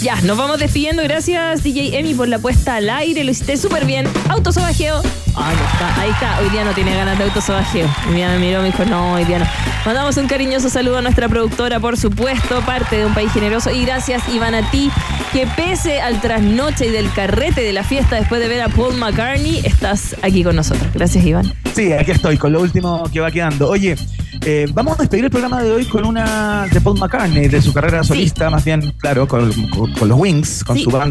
[0.00, 1.02] Ya, nos vamos despidiendo.
[1.02, 3.22] Gracias, DJ Emi, por la puesta al aire.
[3.22, 4.06] Lo hiciste súper bien.
[4.30, 5.02] Autosobajeo.
[5.36, 6.40] Ahí está, ahí está.
[6.40, 7.86] Hoy día no tiene ganas de autosobajeo.
[8.08, 9.46] Hoy día me miró me dijo, no, hoy día no.
[9.84, 13.70] Mandamos un cariñoso saludo a nuestra productora, por supuesto, parte de un país generoso.
[13.70, 14.90] Y gracias, Iván, a ti,
[15.32, 18.96] que pese al trasnoche y del carrete de la fiesta después de ver a Paul
[18.96, 20.86] McCartney, estás aquí con nosotros.
[20.94, 21.52] Gracias, Iván.
[21.74, 23.68] Sí, aquí estoy con lo último que va quedando.
[23.68, 23.96] Oye,
[24.44, 27.72] eh, vamos a despedir el programa de hoy con una de Paul McCartney, de su
[27.72, 30.84] carrera solista, más bien, claro, con, con- con los Wings, con Sí.
[30.84, 31.04] su banda